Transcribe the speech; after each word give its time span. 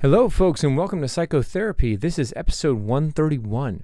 Hello, 0.00 0.28
folks, 0.28 0.62
and 0.62 0.76
welcome 0.76 1.00
to 1.00 1.08
Psychotherapy. 1.08 1.96
This 1.96 2.20
is 2.20 2.32
episode 2.36 2.78
131. 2.78 3.82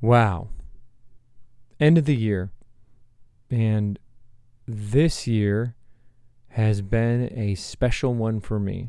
Wow. 0.00 0.48
End 1.78 1.98
of 1.98 2.06
the 2.06 2.16
year. 2.16 2.50
And 3.50 3.98
this 4.66 5.26
year 5.26 5.74
has 6.48 6.80
been 6.80 7.30
a 7.38 7.56
special 7.56 8.14
one 8.14 8.40
for 8.40 8.58
me. 8.58 8.88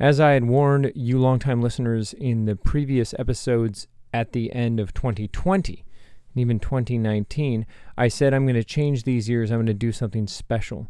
As 0.00 0.18
I 0.18 0.30
had 0.30 0.44
warned 0.44 0.90
you, 0.94 1.18
longtime 1.18 1.60
listeners, 1.60 2.14
in 2.14 2.46
the 2.46 2.56
previous 2.56 3.12
episodes 3.18 3.88
at 4.14 4.32
the 4.32 4.50
end 4.54 4.80
of 4.80 4.94
2020 4.94 5.84
and 6.32 6.40
even 6.40 6.58
2019, 6.58 7.66
I 7.98 8.08
said 8.08 8.32
I'm 8.32 8.46
going 8.46 8.54
to 8.54 8.64
change 8.64 9.02
these 9.02 9.28
years. 9.28 9.50
I'm 9.50 9.58
going 9.58 9.66
to 9.66 9.74
do 9.74 9.92
something 9.92 10.26
special. 10.26 10.88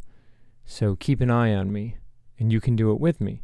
So 0.64 0.94
keep 0.94 1.20
an 1.20 1.32
eye 1.32 1.52
on 1.52 1.72
me, 1.72 1.96
and 2.38 2.52
you 2.52 2.60
can 2.60 2.76
do 2.76 2.92
it 2.92 3.00
with 3.00 3.20
me. 3.20 3.42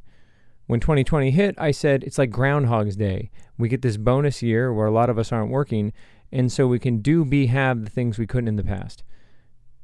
When 0.69 0.81
2020 0.81 1.31
hit, 1.31 1.55
I 1.57 1.71
said 1.71 2.05
it's 2.05 2.19
like 2.19 2.31
Groundhog's 2.31 2.95
Day. 2.95 3.31
We 3.57 3.71
get 3.71 3.81
this 3.81 3.97
bonus 3.97 4.43
year 4.43 4.71
where 4.71 4.87
a 4.87 4.93
lot 4.93 5.09
of 5.09 5.19
us 5.19 5.33
aren't 5.33 5.51
working, 5.51 5.95
and 6.31 6.53
so 6.53 6.67
we 6.67 6.79
can 6.79 6.99
do, 6.99 7.25
be, 7.25 7.47
have 7.47 7.85
the 7.85 7.91
things 7.91 8.19
we 8.19 8.27
couldn't 8.27 8.49
in 8.49 8.57
the 8.57 8.63
past. 8.63 9.03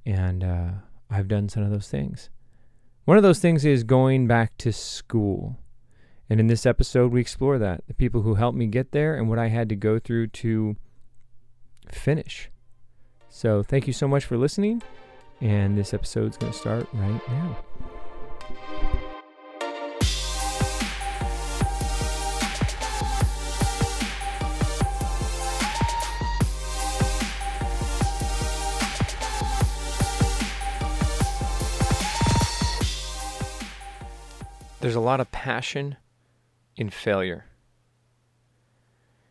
And 0.04 0.44
uh, 0.44 0.68
I've 1.08 1.26
done 1.26 1.48
some 1.48 1.62
of 1.62 1.70
those 1.70 1.88
things. 1.88 2.28
One 3.06 3.16
of 3.16 3.22
those 3.22 3.38
things 3.38 3.64
is 3.64 3.82
going 3.82 4.26
back 4.26 4.58
to 4.58 4.74
school. 4.74 5.56
And 6.28 6.38
in 6.38 6.48
this 6.48 6.66
episode, 6.66 7.12
we 7.12 7.20
explore 7.22 7.58
that 7.58 7.84
the 7.86 7.94
people 7.94 8.20
who 8.20 8.34
helped 8.34 8.58
me 8.58 8.66
get 8.66 8.92
there 8.92 9.16
and 9.16 9.30
what 9.30 9.38
I 9.38 9.48
had 9.48 9.70
to 9.70 9.76
go 9.76 9.98
through 9.98 10.26
to 10.28 10.76
finish. 11.90 12.50
So, 13.30 13.62
thank 13.62 13.86
you 13.86 13.94
so 13.94 14.06
much 14.06 14.26
for 14.26 14.36
listening. 14.36 14.82
And 15.40 15.78
this 15.78 15.94
episode's 15.94 16.36
going 16.36 16.52
to 16.52 16.58
start 16.58 16.86
right 16.92 17.28
now. 17.30 17.56
There's 34.84 34.94
a 34.94 35.00
lot 35.00 35.18
of 35.18 35.32
passion 35.32 35.96
in 36.76 36.90
failure. 36.90 37.46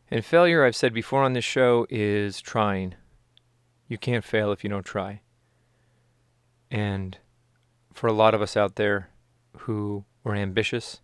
And 0.10 0.26
failure, 0.26 0.66
I've 0.66 0.76
said 0.76 0.96
before 0.96 1.22
on 1.22 1.34
this 1.34 1.46
show, 1.46 1.86
is 1.92 2.42
trying. 2.42 2.96
You 3.88 4.00
can't 4.00 4.24
fail 4.24 4.52
if 4.52 4.64
you 4.64 4.70
don't 4.72 4.84
try. 4.84 5.22
And 6.72 7.20
for 7.94 8.08
a 8.08 8.14
lot 8.14 8.34
of 8.34 8.42
us 8.42 8.58
out 8.58 8.78
there 8.78 9.12
who 9.58 10.06
were 10.24 10.34
ambitious 10.34 11.02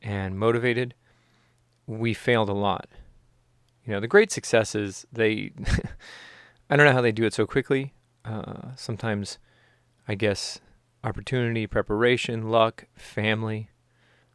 and 0.00 0.38
motivated, 0.38 0.94
we 1.86 2.14
failed 2.14 2.48
a 2.48 2.54
lot. 2.54 2.88
You 3.84 3.92
know, 3.92 4.00
the 4.00 4.08
great 4.08 4.32
successes, 4.32 5.06
they, 5.12 5.52
I 6.70 6.76
don't 6.76 6.86
know 6.86 6.94
how 6.94 7.02
they 7.02 7.12
do 7.12 7.26
it 7.26 7.34
so 7.34 7.46
quickly. 7.46 7.92
Uh, 8.24 8.74
sometimes, 8.74 9.36
I 10.08 10.14
guess, 10.14 10.62
opportunity, 11.06 11.68
preparation, 11.68 12.50
luck, 12.50 12.86
family, 12.96 13.70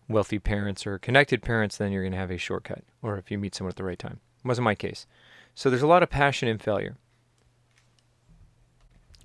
wealthy 0.08 0.40
parents, 0.40 0.88
or 0.88 0.98
connected 0.98 1.42
parents, 1.42 1.78
then 1.78 1.92
you're 1.92 2.04
going 2.04 2.14
to 2.14 2.18
have 2.18 2.32
a 2.32 2.38
shortcut, 2.38 2.84
or 3.02 3.18
if 3.18 3.30
you 3.30 3.38
meet 3.38 3.54
someone 3.54 3.72
at 3.72 3.76
the 3.76 3.84
right 3.84 4.00
time. 4.00 4.22
It 4.44 4.48
wasn't 4.48 4.66
my 4.66 4.76
case. 4.76 5.06
So 5.54 5.70
there's 5.70 5.82
a 5.82 5.88
lot 5.88 6.02
of 6.02 6.10
passion 6.10 6.48
in 6.48 6.58
failure. 6.58 6.96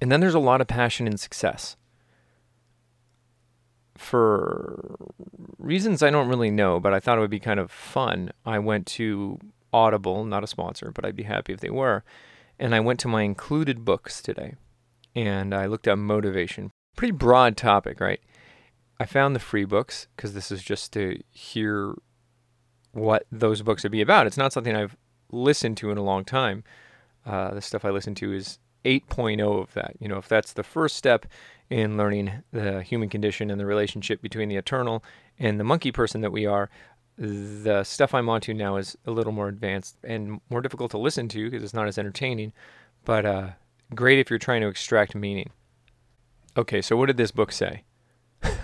And 0.00 0.11
then 0.11 0.20
there's 0.20 0.34
a 0.34 0.41
lot 0.41 0.61
of 0.61 0.66
passion 0.66 1.06
in 1.06 1.16
success. 1.16 1.77
For 3.97 4.97
reasons 5.58 6.03
I 6.03 6.10
don't 6.10 6.28
really 6.28 6.50
know, 6.50 6.81
but 6.81 6.92
I 6.92 7.00
thought 7.00 7.16
it 7.16 7.20
would 7.20 7.31
be 7.31 7.41
kind 7.41 7.60
of 7.60 7.70
fun, 7.70 8.33
I 8.44 8.58
went 8.58 8.86
to 8.88 9.38
Audible, 9.72 10.25
not 10.25 10.44
a 10.44 10.48
sponsor, 10.48 10.91
but 10.92 11.05
I'd 11.05 11.16
be 11.16 11.22
happy 11.22 11.53
if 11.53 11.60
they 11.60 11.70
were. 11.70 12.03
And 12.58 12.75
I 12.75 12.81
went 12.81 12.98
to 13.00 13.09
my 13.09 13.22
included 13.22 13.84
books 13.84 14.21
today 14.21 14.54
and 15.15 15.54
I 15.54 15.66
looked 15.66 15.88
up 15.88 15.98
motivation 15.98 16.72
pretty 16.97 17.12
broad 17.12 17.57
topic, 17.57 18.01
right? 18.01 18.21
I 18.99 19.05
found 19.05 19.37
the 19.37 19.41
free 19.41 19.65
books 19.65 20.09
because 20.17 20.34
this 20.34 20.51
is 20.51 20.62
just 20.62 20.93
to 20.95 21.21
hear 21.31 21.95
what 22.93 23.27
those 23.31 23.62
books 23.62 23.83
would 23.83 23.93
be 23.93 24.01
about. 24.01 24.27
It's 24.27 24.39
not 24.39 24.53
something 24.53 24.75
I've 24.75 24.97
listened 25.31 25.77
to 25.79 25.91
in 25.91 25.99
a 25.99 26.03
long 26.03 26.25
time. 26.25 26.65
Uh, 27.25 27.53
the 27.53 27.61
stuff 27.61 27.84
I 27.84 27.91
listen 27.91 28.15
to 28.17 28.33
is 28.33 28.59
8.0 28.84 29.62
of 29.62 29.75
that. 29.75 29.97
You 30.01 30.09
know, 30.09 30.17
if 30.17 30.29
that's 30.29 30.55
the 30.55 30.62
first 30.62 30.97
step 30.97 31.27
in 31.69 31.97
learning 31.97 32.31
the 32.53 32.83
human 32.83 33.09
condition 33.09 33.51
and 33.51 33.61
the 33.61 33.67
relationship 33.67 34.23
between 34.23 34.49
the 34.49 34.57
eternal 34.57 35.05
and 35.39 35.61
the 35.61 35.65
monkey 35.65 35.93
person 35.93 36.21
that 36.23 36.33
we 36.33 36.47
are, 36.47 36.71
the 37.19 37.83
stuff 37.83 38.15
I'm 38.15 38.28
onto 38.28 38.55
now 38.55 38.77
is 38.77 38.97
a 39.07 39.11
little 39.11 39.33
more 39.33 39.49
advanced 39.49 39.97
and 40.05 40.41
more 40.51 40.61
difficult 40.61 40.91
to 40.93 40.99
listen 40.99 41.28
to 41.28 41.51
because 41.51 41.65
it's 41.65 41.75
not 41.75 41.89
as 41.89 41.99
entertaining, 41.99 42.53
but 43.05 43.27
uh, 43.27 43.49
great 43.95 44.19
if 44.19 44.31
you're 44.31 44.39
trying 44.39 44.61
to 44.61 44.69
extract 44.69 45.15
meaning. 45.15 45.51
Okay, 46.56 46.81
so 46.81 46.97
what 46.97 47.06
did 47.06 47.19
this 47.19 47.33
book 47.33 47.53
say? 47.53 47.84
it 48.43 48.55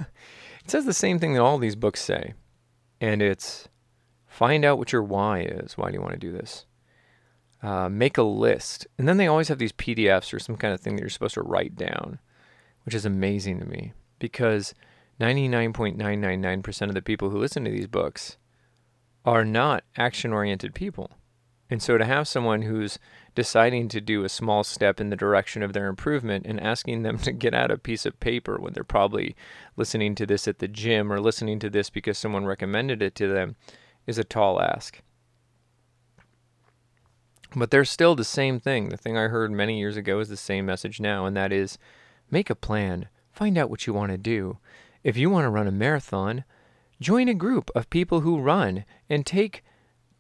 says 0.67 0.87
the 0.87 0.95
same 0.95 1.19
thing 1.19 1.35
that 1.35 1.43
all 1.43 1.59
these 1.59 1.77
books 1.77 2.01
say, 2.01 2.33
and 3.01 3.21
it's 3.21 3.69
find 4.27 4.65
out 4.65 4.79
what 4.79 4.93
your 4.93 5.03
why 5.03 5.41
is. 5.41 5.77
Why 5.77 5.91
do 5.91 5.95
you 5.95 6.01
want 6.01 6.15
to 6.15 6.19
do 6.19 6.33
this? 6.33 6.65
Uh, 7.63 7.89
make 7.89 8.17
a 8.17 8.23
list. 8.23 8.87
And 8.99 9.07
then 9.07 9.19
they 9.19 9.27
always 9.27 9.49
have 9.49 9.59
these 9.59 9.73
PDFs 9.73 10.33
or 10.33 10.39
some 10.39 10.57
kind 10.57 10.73
of 10.73 10.81
thing 10.81 10.97
that 10.97 11.03
you're 11.03 11.11
supposed 11.11 11.35
to 11.35 11.43
write 11.43 11.77
down, 11.77 12.19
which 12.85 12.95
is 12.95 13.05
amazing 13.05 13.61
to 13.61 13.67
me 13.67 13.93
because 14.19 14.75
99.999% 15.21 16.89
of 16.89 16.95
the 16.95 17.03
people 17.03 17.31
who 17.31 17.39
listen 17.39 17.65
to 17.65 17.71
these 17.71 17.87
books 17.87 18.39
are 19.25 19.45
not 19.45 19.85
action 19.97 20.33
oriented 20.33 20.75
people. 20.75 21.11
And 21.73 21.83
so 21.83 21.97
to 21.97 22.05
have 22.05 22.29
someone 22.29 22.61
who's 22.61 22.99
deciding 23.35 23.89
to 23.89 24.01
do 24.03 24.25
a 24.25 24.29
small 24.29 24.63
step 24.63 25.01
in 25.01 25.09
the 25.09 25.17
direction 25.17 25.63
of 25.63 25.73
their 25.73 25.87
improvement 25.87 26.45
and 26.47 26.61
asking 26.61 27.03
them 27.03 27.17
to 27.21 27.33
get 27.33 27.55
out 27.55 27.71
a 27.71 27.79
piece 27.79 28.05
of 28.05 28.21
paper 28.21 28.59
when 28.61 28.75
they're 28.75 28.85
probably 28.85 29.35
listening 29.75 30.15
to 30.17 30.27
this 30.27 30.47
at 30.47 30.59
the 30.59 30.69
gym 30.69 31.11
or 31.11 31.19
listening 31.19 31.59
to 31.61 31.71
this 31.71 31.89
because 31.89 32.19
someone 32.19 32.45
recommended 32.45 33.01
it 33.01 33.15
to 33.15 33.27
them 33.27 33.57
is 34.07 34.19
a 34.19 34.25
tall 34.25 34.61
ask. 34.61 35.01
But 37.57 37.71
there's 37.71 37.89
still 37.89 38.15
the 38.15 38.23
same 38.23 38.61
thing. 38.61 38.91
The 38.91 38.99
thing 38.99 39.17
I 39.17 39.29
heard 39.29 39.51
many 39.51 39.79
years 39.79 39.97
ago 39.97 40.21
is 40.21 40.29
the 40.29 40.37
same 40.37 40.67
message 40.67 41.01
now, 41.01 41.25
and 41.25 41.35
that 41.39 41.55
is 41.55 41.79
make 42.31 42.51
a 42.51 42.55
plan, 42.55 43.09
find 43.33 43.57
out 43.57 43.71
what 43.71 43.87
you 43.87 43.95
want 43.95 44.13
to 44.13 44.19
do. 44.19 44.59
If 45.03 45.17
you 45.17 45.31
want 45.31 45.47
to 45.47 45.51
run 45.51 45.67
a 45.67 45.73
marathon, 45.73 46.45
join 47.01 47.29
a 47.29 47.35
group 47.35 47.71
of 47.75 47.89
people 47.89 48.21
who 48.21 48.43
run 48.43 48.85
and 49.09 49.25
take 49.25 49.65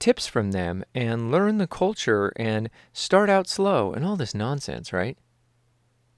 tips 0.03 0.27
from 0.27 0.51
them 0.51 0.83
and 0.97 1.31
learn 1.31 1.59
the 1.59 1.67
culture 1.69 2.33
and 2.35 2.69
start 2.93 3.31
out 3.31 3.47
slow 3.47 3.93
and 3.93 4.05
all 4.05 4.17
this 4.17 4.35
nonsense, 4.35 4.93
right? 4.93 5.17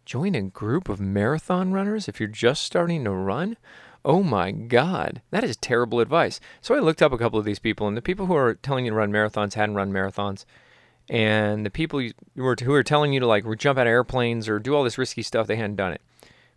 Join 0.07 0.35
a 0.35 0.41
group 0.41 0.89
of 0.89 1.01
marathon 1.01 1.71
runners 1.71 2.09
if 2.09 2.19
you're 2.19 2.27
just 2.27 2.63
starting 2.63 3.05
to 3.05 3.11
run? 3.11 3.59
Oh 4.03 4.23
my 4.23 4.53
God, 4.53 5.21
that 5.33 5.45
is 5.45 5.59
terrible 5.59 6.01
advice. 6.01 6.41
So 6.63 6.75
I 6.75 6.79
looked 6.79 7.03
up 7.03 7.13
a 7.13 7.19
couple 7.19 7.39
of 7.39 7.45
these 7.45 7.59
people, 7.59 7.87
and 7.87 7.95
the 7.95 8.01
people 8.01 8.25
who 8.25 8.35
are 8.35 8.55
telling 8.55 8.87
you 8.87 8.91
to 8.91 8.97
run 8.97 9.13
marathons 9.13 9.53
hadn't 9.53 9.75
run 9.75 9.93
marathons. 9.93 10.47
And 11.11 11.67
the 11.67 11.71
people 11.71 12.01
who 12.01 12.11
were, 12.43 12.57
who 12.65 12.73
are 12.73 12.83
telling 12.83 13.13
you 13.13 13.21
to 13.21 13.27
like 13.27 13.45
jump 13.59 13.79
out 13.79 13.87
of 13.87 13.91
airplanes 13.91 14.49
or 14.49 14.59
do 14.59 14.75
all 14.75 14.83
this 14.83 14.97
risky 14.97 15.21
stuff, 15.21 15.47
they 15.47 15.57
hadn't 15.57 15.77
done 15.77 15.93
it. 15.93 16.01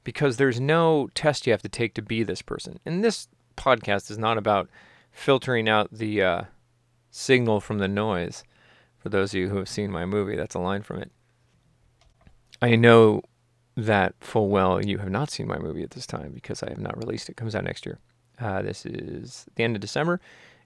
Because 0.05 0.37
there's 0.37 0.61
no 0.61 1.09
test 1.13 1.45
you 1.45 1.51
have 1.51 1.61
to 1.63 1.67
take 1.67 1.93
to 1.95 2.01
be 2.01 2.23
this 2.23 2.41
person. 2.41 2.79
And 2.85 3.03
this 3.03 3.27
podcast 3.57 4.09
is 4.09 4.17
not 4.17 4.37
about 4.37 4.69
filtering 5.11 5.67
out 5.67 5.89
the 5.91 6.21
uh, 6.21 6.41
signal 7.17 7.59
from 7.59 7.79
the 7.79 7.87
noise. 7.87 8.43
For 8.99 9.09
those 9.09 9.33
of 9.33 9.39
you 9.39 9.49
who 9.49 9.57
have 9.57 9.69
seen 9.69 9.91
my 9.91 10.05
movie, 10.05 10.35
that's 10.35 10.55
a 10.55 10.59
line 10.59 10.83
from 10.83 10.99
it. 10.99 11.11
I 12.61 12.75
know 12.75 13.21
that 13.75 14.15
full 14.19 14.49
well 14.49 14.83
you 14.83 14.97
have 14.97 15.09
not 15.09 15.29
seen 15.29 15.47
my 15.47 15.59
movie 15.59 15.83
at 15.83 15.91
this 15.91 16.07
time 16.07 16.31
because 16.31 16.63
I 16.63 16.69
have 16.69 16.79
not 16.79 16.97
released 16.97 17.29
it. 17.29 17.33
it 17.33 17.37
comes 17.37 17.55
out 17.55 17.63
next 17.63 17.85
year. 17.85 17.99
Uh, 18.39 18.61
this 18.61 18.85
is 18.85 19.45
the 19.55 19.63
end 19.63 19.75
of 19.75 19.81
December, 19.81 20.19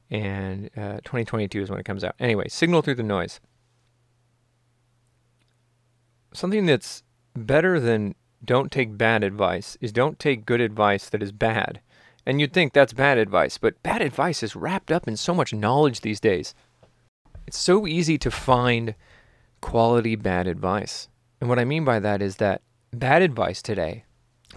and 0.10 0.70
uh, 0.78 0.98
2022 1.04 1.62
is 1.62 1.70
when 1.70 1.80
it 1.80 1.86
comes 1.86 2.04
out. 2.04 2.16
Anyway, 2.20 2.48
signal 2.50 2.82
through 2.82 2.96
the 2.96 3.04
noise. 3.04 3.40
Something 6.34 6.66
that's 6.66 7.04
better 7.36 7.80
than 7.80 8.16
don't 8.44 8.72
take 8.72 8.98
bad 8.98 9.24
advice 9.24 9.78
is 9.82 9.92
don't 9.92 10.20
take 10.20 10.46
good 10.46 10.62
advice 10.62 11.10
that 11.10 11.24
is 11.24 11.32
bad. 11.32 11.82
And 12.26 12.40
you'd 12.40 12.54
think 12.54 12.74
that's 12.74 12.94
bad 12.94 13.18
advice, 13.18 13.58
but 13.58 13.82
bad 13.82 14.02
advice 14.02 14.44
is 14.44 14.56
wrapped 14.56 14.92
up 14.92 15.08
in 15.08 15.18
so 15.18 15.34
much 15.34 15.54
knowledge 15.54 16.02
these 16.02 16.20
days. 16.20 16.54
It's 17.48 17.58
so 17.58 17.88
easy 17.88 18.18
to 18.20 18.30
find 18.30 18.96
quality 19.60 20.16
bad 20.16 20.48
advice. 20.48 21.10
And 21.40 21.50
what 21.50 21.60
I 21.60 21.66
mean 21.66 21.84
by 21.84 22.00
that 22.00 22.22
is 22.22 22.38
that 22.38 22.62
bad 22.94 23.22
advice 23.22 23.62
today 23.62 24.06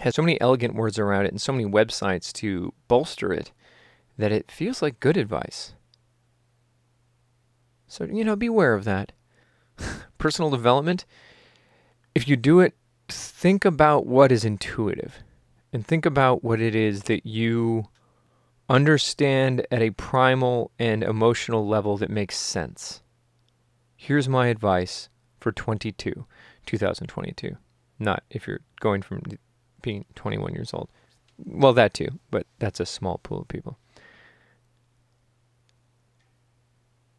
has 0.01 0.15
so 0.15 0.23
many 0.23 0.41
elegant 0.41 0.75
words 0.75 0.99
around 0.99 1.25
it 1.25 1.31
and 1.31 1.41
so 1.41 1.53
many 1.53 1.65
websites 1.65 2.33
to 2.35 2.75
bolster 2.89 3.33
it 3.33 3.53
that 4.19 4.33
it 4.33 4.51
feels 4.51 4.83
like 4.83 5.01
good 5.01 5.17
advice. 5.17 5.75
So, 7.89 8.05
you 8.05 8.25
know, 8.25 8.37
beware 8.37 8.75
of 8.75 8.85
that. 8.85 9.13
Personal 10.19 10.51
development, 10.51 11.05
if 12.15 12.29
you 12.29 12.37
do 12.37 12.61
it, 12.61 12.75
think 13.09 13.65
about 13.65 14.07
what 14.07 14.33
is 14.33 14.45
intuitive 14.45 15.23
and 15.75 15.87
think 15.87 16.07
about 16.07 16.43
what 16.43 16.63
it 16.63 16.75
is 16.75 17.03
that 17.03 17.27
you 17.27 17.89
Understand 18.69 19.67
at 19.71 19.83
a 19.83 19.91
primal 19.91 20.71
and 20.79 21.03
emotional 21.03 21.67
level 21.67 21.99
that 21.99 22.09
makes 22.09 22.37
sense. 22.37 23.03
Here's 23.95 24.29
my 24.29 24.47
advice 24.47 25.11
for 25.39 25.53
22, 25.53 26.25
2022. 26.65 27.57
Not 27.99 28.23
if 28.31 28.47
you're 28.47 28.63
going 28.81 29.03
from 29.03 29.23
being 29.83 30.07
21 30.15 30.55
years 30.55 30.73
old. 30.73 30.89
Well, 31.45 31.75
that 31.75 31.93
too, 31.93 32.09
but 32.31 32.47
that's 32.59 32.81
a 32.81 32.87
small 32.87 33.19
pool 33.19 33.43
of 33.43 33.49
people. 33.49 33.79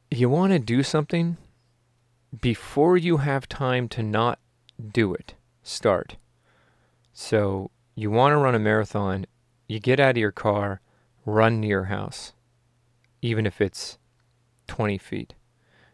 You 0.10 0.30
want 0.30 0.54
to 0.54 0.60
do 0.60 0.82
something 0.82 1.38
before 2.42 2.98
you 2.98 3.18
have 3.18 3.48
time 3.48 3.88
to 3.90 4.02
not 4.02 4.40
do 4.94 5.14
it. 5.14 5.36
Start. 5.62 6.16
So, 7.14 7.70
you 7.96 8.12
want 8.12 8.34
to 8.34 8.38
run 8.38 8.56
a 8.56 8.60
marathon, 8.60 9.26
you 9.68 9.80
get 9.80 10.00
out 10.00 10.12
of 10.12 10.18
your 10.18 10.32
car, 10.32 10.82
run 11.26 11.62
to 11.62 11.68
your 11.68 11.86
house, 11.86 12.34
even 13.22 13.46
if 13.46 13.62
it's 13.62 13.98
20 14.68 14.98
feet. 14.98 15.34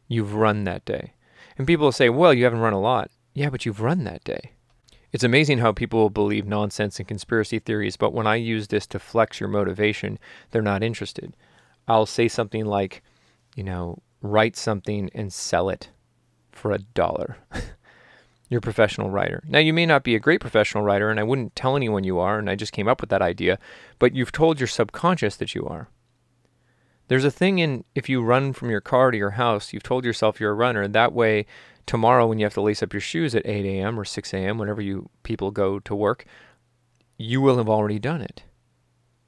You've 0.08 0.34
run 0.34 0.64
that 0.66 0.84
day. 0.84 1.14
And 1.58 1.68
people 1.68 1.92
say, 1.92 2.10
well, 2.10 2.34
you 2.34 2.44
haven't 2.44 2.60
run 2.60 2.74
a 2.74 2.80
lot. 2.80 3.12
Yeah, 3.34 3.50
but 3.50 3.66
you've 3.66 3.82
run 3.82 4.04
that 4.04 4.24
day. 4.24 4.54
It's 5.12 5.24
amazing 5.24 5.60
how 5.60 5.74
people 5.74 6.10
believe 6.10 6.48
nonsense 6.48 6.98
and 6.98 7.08
conspiracy 7.08 7.60
theories, 7.60 7.98
but 7.98 8.14
when 8.14 8.28
I 8.28 8.36
use 8.36 8.68
this 8.68 8.88
to 8.88 9.00
flex 9.00 9.40
your 9.40 9.50
motivation, 9.50 10.18
they're 10.50 10.62
not 10.62 10.84
interested. 10.84 11.36
I'll 11.88 12.06
say 12.06 12.28
something 12.28 12.66
like, 12.66 13.04
you 13.56 13.64
know, 13.64 14.02
write 14.22 14.56
something 14.56 15.10
and 15.14 15.32
sell 15.32 15.70
it 15.70 15.90
for 16.52 16.72
a 16.72 16.80
dollar. 16.80 17.38
You're 18.52 18.58
a 18.58 18.62
professional 18.62 19.10
writer. 19.10 19.42
Now, 19.48 19.60
you 19.60 19.72
may 19.72 19.86
not 19.86 20.04
be 20.04 20.14
a 20.14 20.20
great 20.20 20.42
professional 20.42 20.84
writer, 20.84 21.10
and 21.10 21.22
I 21.22 21.24
wouldn't 21.24 21.56
tell 21.56 21.78
anyone 21.78 22.04
you 22.04 22.20
are, 22.20 22.38
and 22.38 22.50
I 22.50 22.56
just 22.56 22.74
came 22.74 22.90
up 22.90 23.00
with 23.00 23.10
that 23.10 23.22
idea, 23.22 23.58
but 23.98 24.14
you've 24.14 24.34
told 24.34 24.60
your 24.60 24.68
subconscious 24.68 25.38
that 25.38 25.56
you 25.56 25.66
are. 25.66 25.88
There's 27.08 27.24
a 27.24 27.32
thing 27.32 27.60
in 27.60 27.86
if 27.96 28.10
you 28.10 28.22
run 28.22 28.52
from 28.52 28.70
your 28.70 28.82
car 28.82 29.10
to 29.10 29.18
your 29.18 29.32
house, 29.32 29.72
you've 29.72 29.84
told 29.84 30.04
yourself 30.04 30.42
you're 30.42 30.52
a 30.52 30.54
runner. 30.54 30.82
And 30.82 30.94
that 30.94 31.14
way, 31.14 31.46
tomorrow 31.86 32.28
when 32.28 32.40
you 32.40 32.46
have 32.46 32.54
to 32.56 32.62
lace 32.62 32.84
up 32.84 32.92
your 32.92 33.00
shoes 33.00 33.34
at 33.36 33.46
8 33.46 33.66
a.m. 33.66 33.98
or 33.98 34.04
6 34.04 34.34
a.m., 34.34 34.58
whenever 34.58 34.82
you 34.82 35.10
people 35.24 35.52
go 35.52 35.80
to 35.80 35.96
work, 35.96 36.26
you 37.18 37.40
will 37.40 37.56
have 37.56 37.70
already 37.70 38.00
done 38.00 38.22
it. 38.22 38.44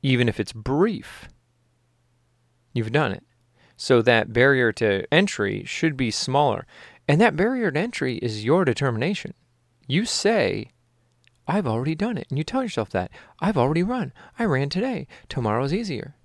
Even 0.02 0.28
if 0.28 0.38
it's 0.38 0.52
brief, 0.52 1.30
you've 2.74 2.92
done 2.92 3.14
it. 3.14 3.24
So 3.78 4.02
that 4.02 4.34
barrier 4.34 4.72
to 4.74 5.06
entry 5.14 5.64
should 5.66 5.98
be 5.98 6.12
smaller. 6.12 6.66
And 7.08 7.20
that 7.20 7.36
barrier 7.36 7.72
to 7.72 7.80
entry 7.80 8.18
is 8.18 8.46
your 8.46 8.66
determination. 8.66 9.34
You 9.88 10.06
say, 10.06 10.72
I've 11.48 11.68
already 11.68 11.96
done 11.96 12.18
it. 12.18 12.28
And 12.30 12.38
you 12.38 12.44
tell 12.44 12.64
yourself 12.64 12.90
that. 12.92 13.12
I've 13.40 13.58
already 13.58 13.84
run. 13.84 14.14
I 14.40 14.46
ran 14.46 14.70
today. 14.70 15.08
Tomorrow's 15.28 15.74
easier. 15.74 16.16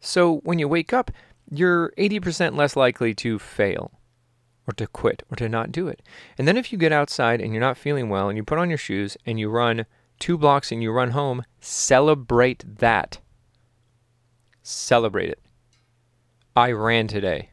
So 0.00 0.38
when 0.38 0.58
you 0.58 0.68
wake 0.68 0.92
up, 0.92 1.10
you're 1.50 1.92
80% 1.96 2.56
less 2.56 2.76
likely 2.76 3.14
to 3.14 3.38
fail 3.38 3.92
or 4.66 4.72
to 4.74 4.86
quit 4.86 5.22
or 5.30 5.36
to 5.36 5.48
not 5.48 5.70
do 5.70 5.86
it. 5.86 6.02
And 6.36 6.48
then 6.48 6.56
if 6.56 6.72
you 6.72 6.78
get 6.78 6.92
outside 6.92 7.40
and 7.40 7.52
you're 7.52 7.60
not 7.60 7.78
feeling 7.78 8.08
well 8.08 8.28
and 8.28 8.36
you 8.36 8.42
put 8.42 8.58
on 8.58 8.68
your 8.68 8.78
shoes 8.78 9.16
and 9.24 9.38
you 9.38 9.48
run 9.48 9.86
two 10.18 10.36
blocks 10.36 10.72
and 10.72 10.82
you 10.82 10.90
run 10.90 11.10
home, 11.10 11.44
celebrate 11.60 12.64
that. 12.78 13.20
Celebrate 14.62 15.28
it. 15.28 15.40
I 16.56 16.72
ran 16.72 17.06
today. 17.06 17.50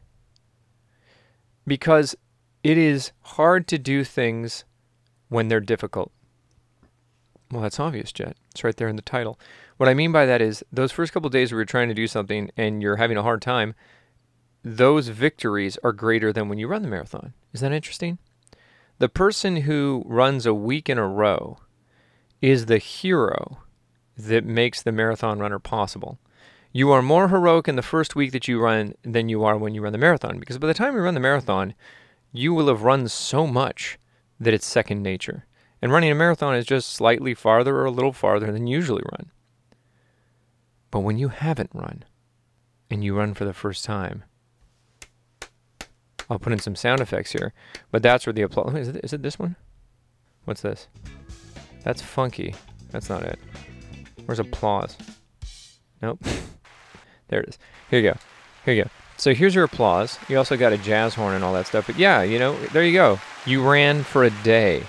Because 1.66 2.16
it 2.64 2.78
is 2.78 3.12
hard 3.20 3.68
to 3.68 3.78
do 3.78 4.02
things 4.02 4.64
when 5.28 5.48
they're 5.48 5.60
difficult. 5.60 6.10
Well, 7.52 7.60
that's 7.60 7.78
obvious, 7.78 8.10
Jet. 8.10 8.36
It's 8.50 8.64
right 8.64 8.76
there 8.76 8.88
in 8.88 8.96
the 8.96 9.02
title. 9.02 9.38
What 9.76 9.88
I 9.88 9.94
mean 9.94 10.10
by 10.10 10.24
that 10.26 10.40
is 10.40 10.64
those 10.72 10.90
first 10.90 11.12
couple 11.12 11.28
days 11.28 11.52
where 11.52 11.60
you're 11.60 11.66
trying 11.66 11.88
to 11.88 11.94
do 11.94 12.06
something 12.06 12.50
and 12.56 12.82
you're 12.82 12.96
having 12.96 13.18
a 13.18 13.22
hard 13.22 13.42
time, 13.42 13.74
those 14.64 15.08
victories 15.08 15.78
are 15.84 15.92
greater 15.92 16.32
than 16.32 16.48
when 16.48 16.58
you 16.58 16.66
run 16.66 16.82
the 16.82 16.88
marathon. 16.88 17.34
Is 17.52 17.60
that 17.60 17.70
interesting? 17.70 18.18
The 18.98 19.10
person 19.10 19.56
who 19.58 20.02
runs 20.06 20.46
a 20.46 20.54
week 20.54 20.88
in 20.88 20.96
a 20.96 21.06
row 21.06 21.58
is 22.40 22.66
the 22.66 22.78
hero 22.78 23.58
that 24.16 24.44
makes 24.44 24.80
the 24.82 24.92
marathon 24.92 25.38
runner 25.38 25.58
possible. 25.58 26.18
You 26.72 26.90
are 26.92 27.02
more 27.02 27.28
heroic 27.28 27.68
in 27.68 27.76
the 27.76 27.82
first 27.82 28.16
week 28.16 28.32
that 28.32 28.48
you 28.48 28.58
run 28.58 28.94
than 29.02 29.28
you 29.28 29.44
are 29.44 29.58
when 29.58 29.74
you 29.74 29.82
run 29.82 29.92
the 29.92 29.98
marathon 29.98 30.38
because 30.38 30.58
by 30.58 30.66
the 30.66 30.74
time 30.74 30.94
you 30.94 31.02
run 31.02 31.14
the 31.14 31.20
marathon, 31.20 31.74
you 32.34 32.52
will 32.52 32.66
have 32.66 32.82
run 32.82 33.06
so 33.06 33.46
much 33.46 33.96
that 34.40 34.52
it's 34.52 34.66
second 34.66 35.02
nature. 35.02 35.46
And 35.80 35.92
running 35.92 36.10
a 36.10 36.16
marathon 36.16 36.56
is 36.56 36.66
just 36.66 36.90
slightly 36.90 37.32
farther 37.32 37.76
or 37.76 37.84
a 37.84 37.92
little 37.92 38.12
farther 38.12 38.50
than 38.50 38.66
you 38.66 38.76
usually 38.76 39.04
run. 39.12 39.30
But 40.90 41.00
when 41.00 41.16
you 41.16 41.28
haven't 41.28 41.70
run 41.72 42.04
and 42.90 43.04
you 43.04 43.16
run 43.16 43.34
for 43.34 43.44
the 43.44 43.52
first 43.52 43.84
time, 43.84 44.24
I'll 46.28 46.40
put 46.40 46.52
in 46.52 46.58
some 46.58 46.74
sound 46.74 47.00
effects 47.00 47.32
here, 47.32 47.52
but 47.92 48.02
that's 48.02 48.26
where 48.26 48.32
the 48.32 48.42
applause. 48.42 48.74
Is 48.74 48.88
it, 48.88 49.04
is 49.04 49.12
it 49.12 49.22
this 49.22 49.38
one? 49.38 49.54
What's 50.44 50.62
this? 50.62 50.88
That's 51.84 52.02
funky. 52.02 52.56
That's 52.90 53.08
not 53.08 53.22
it. 53.22 53.38
Where's 54.24 54.40
applause? 54.40 54.96
Nope. 56.02 56.18
there 57.28 57.40
it 57.40 57.50
is. 57.50 57.58
Here 57.90 58.00
you 58.00 58.10
go. 58.10 58.18
Here 58.64 58.74
you 58.74 58.84
go. 58.84 58.90
So 59.16 59.32
here's 59.32 59.54
your 59.54 59.64
applause. 59.64 60.18
You 60.28 60.38
also 60.38 60.56
got 60.56 60.72
a 60.72 60.78
jazz 60.78 61.14
horn 61.14 61.34
and 61.34 61.44
all 61.44 61.54
that 61.54 61.66
stuff. 61.66 61.86
But 61.86 61.98
yeah, 61.98 62.22
you 62.22 62.38
know, 62.38 62.56
there 62.66 62.84
you 62.84 62.92
go. 62.92 63.20
You 63.46 63.68
ran 63.68 64.02
for 64.02 64.24
a 64.24 64.30
day. 64.30 64.84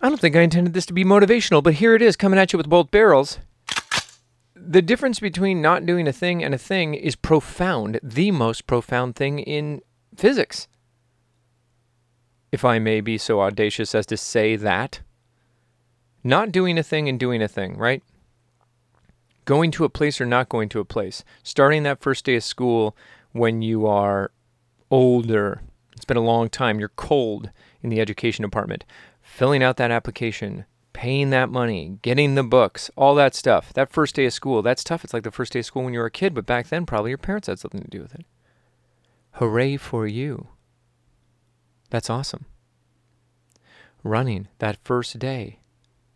I 0.00 0.08
don't 0.08 0.20
think 0.20 0.36
I 0.36 0.42
intended 0.42 0.74
this 0.74 0.86
to 0.86 0.92
be 0.92 1.04
motivational, 1.04 1.62
but 1.62 1.74
here 1.74 1.94
it 1.94 2.02
is 2.02 2.16
coming 2.16 2.38
at 2.38 2.52
you 2.52 2.58
with 2.58 2.68
both 2.68 2.90
barrels. 2.90 3.38
The 4.54 4.82
difference 4.82 5.20
between 5.20 5.62
not 5.62 5.86
doing 5.86 6.06
a 6.06 6.12
thing 6.12 6.44
and 6.44 6.54
a 6.54 6.58
thing 6.58 6.94
is 6.94 7.16
profound, 7.16 7.98
the 8.02 8.30
most 8.30 8.66
profound 8.66 9.16
thing 9.16 9.38
in 9.38 9.80
physics. 10.16 10.68
If 12.52 12.64
I 12.64 12.78
may 12.78 13.00
be 13.00 13.16
so 13.16 13.40
audacious 13.40 13.94
as 13.94 14.06
to 14.06 14.16
say 14.16 14.56
that. 14.56 15.00
Not 16.22 16.52
doing 16.52 16.78
a 16.78 16.82
thing 16.82 17.08
and 17.08 17.18
doing 17.18 17.40
a 17.40 17.48
thing, 17.48 17.76
right? 17.76 18.02
Going 19.46 19.70
to 19.70 19.84
a 19.84 19.88
place 19.88 20.20
or 20.20 20.26
not 20.26 20.50
going 20.50 20.68
to 20.68 20.80
a 20.80 20.84
place, 20.84 21.24
starting 21.42 21.84
that 21.84 22.02
first 22.02 22.26
day 22.26 22.36
of 22.36 22.44
school 22.44 22.94
when 23.32 23.62
you 23.62 23.86
are 23.86 24.30
older. 24.90 25.62
It's 25.94 26.04
been 26.04 26.18
a 26.18 26.20
long 26.20 26.50
time. 26.50 26.78
You're 26.78 26.90
cold 26.90 27.50
in 27.82 27.88
the 27.88 28.00
education 28.00 28.42
department. 28.42 28.84
Filling 29.22 29.62
out 29.62 29.78
that 29.78 29.90
application, 29.90 30.66
paying 30.92 31.30
that 31.30 31.48
money, 31.48 31.98
getting 32.02 32.34
the 32.34 32.42
books, 32.42 32.90
all 32.96 33.14
that 33.14 33.34
stuff. 33.34 33.72
That 33.72 33.92
first 33.92 34.14
day 34.14 34.26
of 34.26 34.32
school, 34.32 34.62
that's 34.62 34.84
tough. 34.84 35.04
It's 35.04 35.14
like 35.14 35.22
the 35.22 35.30
first 35.30 35.52
day 35.52 35.60
of 35.60 35.64
school 35.64 35.84
when 35.84 35.94
you 35.94 36.00
were 36.00 36.06
a 36.06 36.10
kid, 36.10 36.34
but 36.34 36.46
back 36.46 36.68
then 36.68 36.84
probably 36.84 37.10
your 37.10 37.18
parents 37.18 37.48
had 37.48 37.58
something 37.58 37.82
to 37.82 37.88
do 37.88 38.02
with 38.02 38.14
it. 38.14 38.26
Hooray 39.32 39.76
for 39.76 40.06
you. 40.06 40.48
That's 41.90 42.10
awesome. 42.10 42.46
Running 44.02 44.48
that 44.58 44.78
first 44.84 45.18
day, 45.18 45.60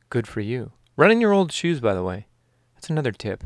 good 0.08 0.26
for 0.26 0.40
you. 0.40 0.72
Running 0.96 1.20
your 1.20 1.32
old 1.32 1.52
shoes, 1.52 1.80
by 1.80 1.94
the 1.94 2.02
way. 2.02 2.26
That's 2.80 2.88
another 2.88 3.12
tip. 3.12 3.44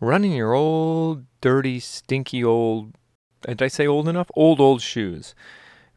Running 0.00 0.32
your 0.32 0.54
old, 0.54 1.26
dirty, 1.40 1.78
stinky 1.78 2.42
old, 2.42 2.94
did 3.46 3.62
I 3.62 3.68
say 3.68 3.86
old 3.86 4.08
enough? 4.08 4.28
Old, 4.34 4.58
old 4.58 4.82
shoes. 4.82 5.36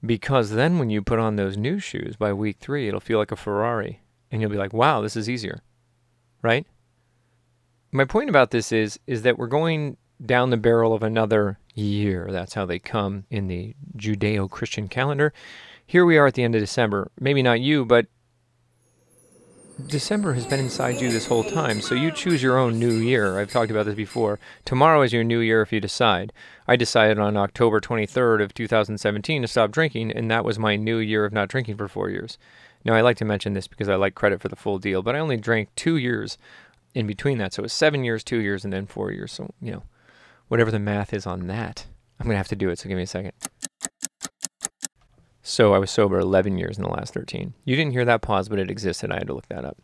Because 0.06 0.52
then 0.52 0.78
when 0.78 0.92
you 0.92 1.02
put 1.02 1.18
on 1.18 1.36
those 1.36 1.58
new 1.58 1.80
shoes 1.80 2.16
by 2.16 2.32
week 2.32 2.58
three, 2.60 2.88
it'll 2.88 3.00
feel 3.00 3.18
like 3.18 3.32
a 3.32 3.36
Ferrari. 3.36 4.02
And 4.30 4.40
you'll 4.40 4.52
be 4.52 4.58
like, 4.58 4.72
wow, 4.72 5.02
this 5.02 5.16
is 5.16 5.28
easier. 5.28 5.64
Right? 6.44 6.68
My 7.92 8.06
point 8.06 8.30
about 8.30 8.52
this 8.52 8.72
is, 8.72 9.00
is 9.08 9.24
that 9.24 9.40
we're 9.40 9.48
going 9.48 9.98
down 10.24 10.52
the 10.52 10.56
barrel 10.58 10.94
of 10.94 11.02
another 11.02 11.58
year. 11.74 12.28
That's 12.30 12.54
how 12.54 12.68
they 12.68 12.78
come 12.78 13.26
in 13.32 13.48
the 13.48 13.76
Judeo 13.98 14.48
Christian 14.48 14.90
calendar. 14.90 15.34
Here 15.88 16.06
we 16.06 16.20
are 16.20 16.28
at 16.28 16.36
the 16.36 16.44
end 16.44 16.54
of 16.54 16.62
December. 16.62 17.10
Maybe 17.20 17.42
not 17.42 17.62
you, 17.62 17.84
but 17.84 18.06
December 19.88 20.34
has 20.34 20.46
been 20.46 20.62
inside 20.62 21.02
you 21.02 21.12
this 21.12 21.28
whole 21.28 21.44
time, 21.44 21.82
so 21.82 21.96
you 21.96 22.10
choose 22.10 22.42
your 22.42 22.58
own 22.58 22.80
new 22.80 22.94
year. 22.94 23.38
I've 23.38 23.52
talked 23.52 23.70
about 23.70 23.86
this 23.86 23.96
before. 23.96 24.40
Tomorrow 24.64 25.02
is 25.02 25.12
your 25.12 25.24
new 25.24 25.40
year 25.40 25.62
if 25.62 25.74
you 25.74 25.82
decide. 25.82 26.32
I 26.66 26.78
decided 26.78 27.20
on 27.20 27.36
October 27.36 27.82
23rd 27.82 28.42
of 28.42 28.54
2017 28.54 29.42
to 29.42 29.48
stop 29.48 29.72
drinking, 29.72 30.12
and 30.12 30.32
that 30.32 30.46
was 30.46 30.58
my 30.58 30.78
new 30.78 30.98
year 30.98 31.26
of 31.26 31.34
not 31.34 31.50
drinking 31.50 31.76
for 31.76 31.90
4 31.90 32.10
years. 32.10 32.38
Now, 32.86 32.94
I 32.94 33.02
like 33.02 33.18
to 33.18 33.26
mention 33.26 33.54
this 33.54 33.68
because 33.68 33.90
I 33.90 33.96
like 33.96 34.16
credit 34.16 34.42
for 34.42 34.48
the 34.48 34.56
full 34.56 34.80
deal, 34.80 35.02
but 35.02 35.14
I 35.14 35.20
only 35.20 35.38
drank 35.38 35.70
2 35.76 35.98
years 35.98 36.38
in 36.94 37.06
between 37.06 37.38
that. 37.40 37.54
So 37.54 37.62
it 37.62 37.64
was 37.66 37.74
7 37.74 38.04
years, 38.04 38.24
2 38.24 38.38
years, 38.38 38.64
and 38.64 38.72
then 38.72 38.88
4 38.88 39.12
years. 39.12 39.34
So, 39.34 39.52
you 39.62 39.74
know, 39.74 39.84
whatever 40.48 40.72
the 40.72 40.80
math 40.80 41.14
is 41.14 41.28
on 41.28 41.48
that, 41.48 41.86
I'm 42.20 42.26
going 42.26 42.36
to 42.36 42.38
have 42.38 42.48
to 42.48 42.56
do 42.56 42.70
it, 42.70 42.80
so 42.80 42.88
give 42.88 42.96
me 42.96 43.04
a 43.04 43.08
second. 43.08 43.34
So 45.48 45.76
I 45.76 45.78
was 45.78 45.92
sober 45.92 46.18
11 46.18 46.58
years 46.58 46.76
in 46.76 46.84
the 46.84 46.90
last 46.90 47.14
13. 47.14 47.54
You 47.66 47.76
didn't 47.76 47.92
hear 47.92 48.04
that 48.04 48.24
pause, 48.24 48.50
but 48.50 48.58
it 48.58 48.72
existed. 48.72 49.12
I 49.12 49.20
had 49.20 49.28
to 49.28 49.36
look 49.36 49.48
that 49.50 49.64
up. 49.64 49.78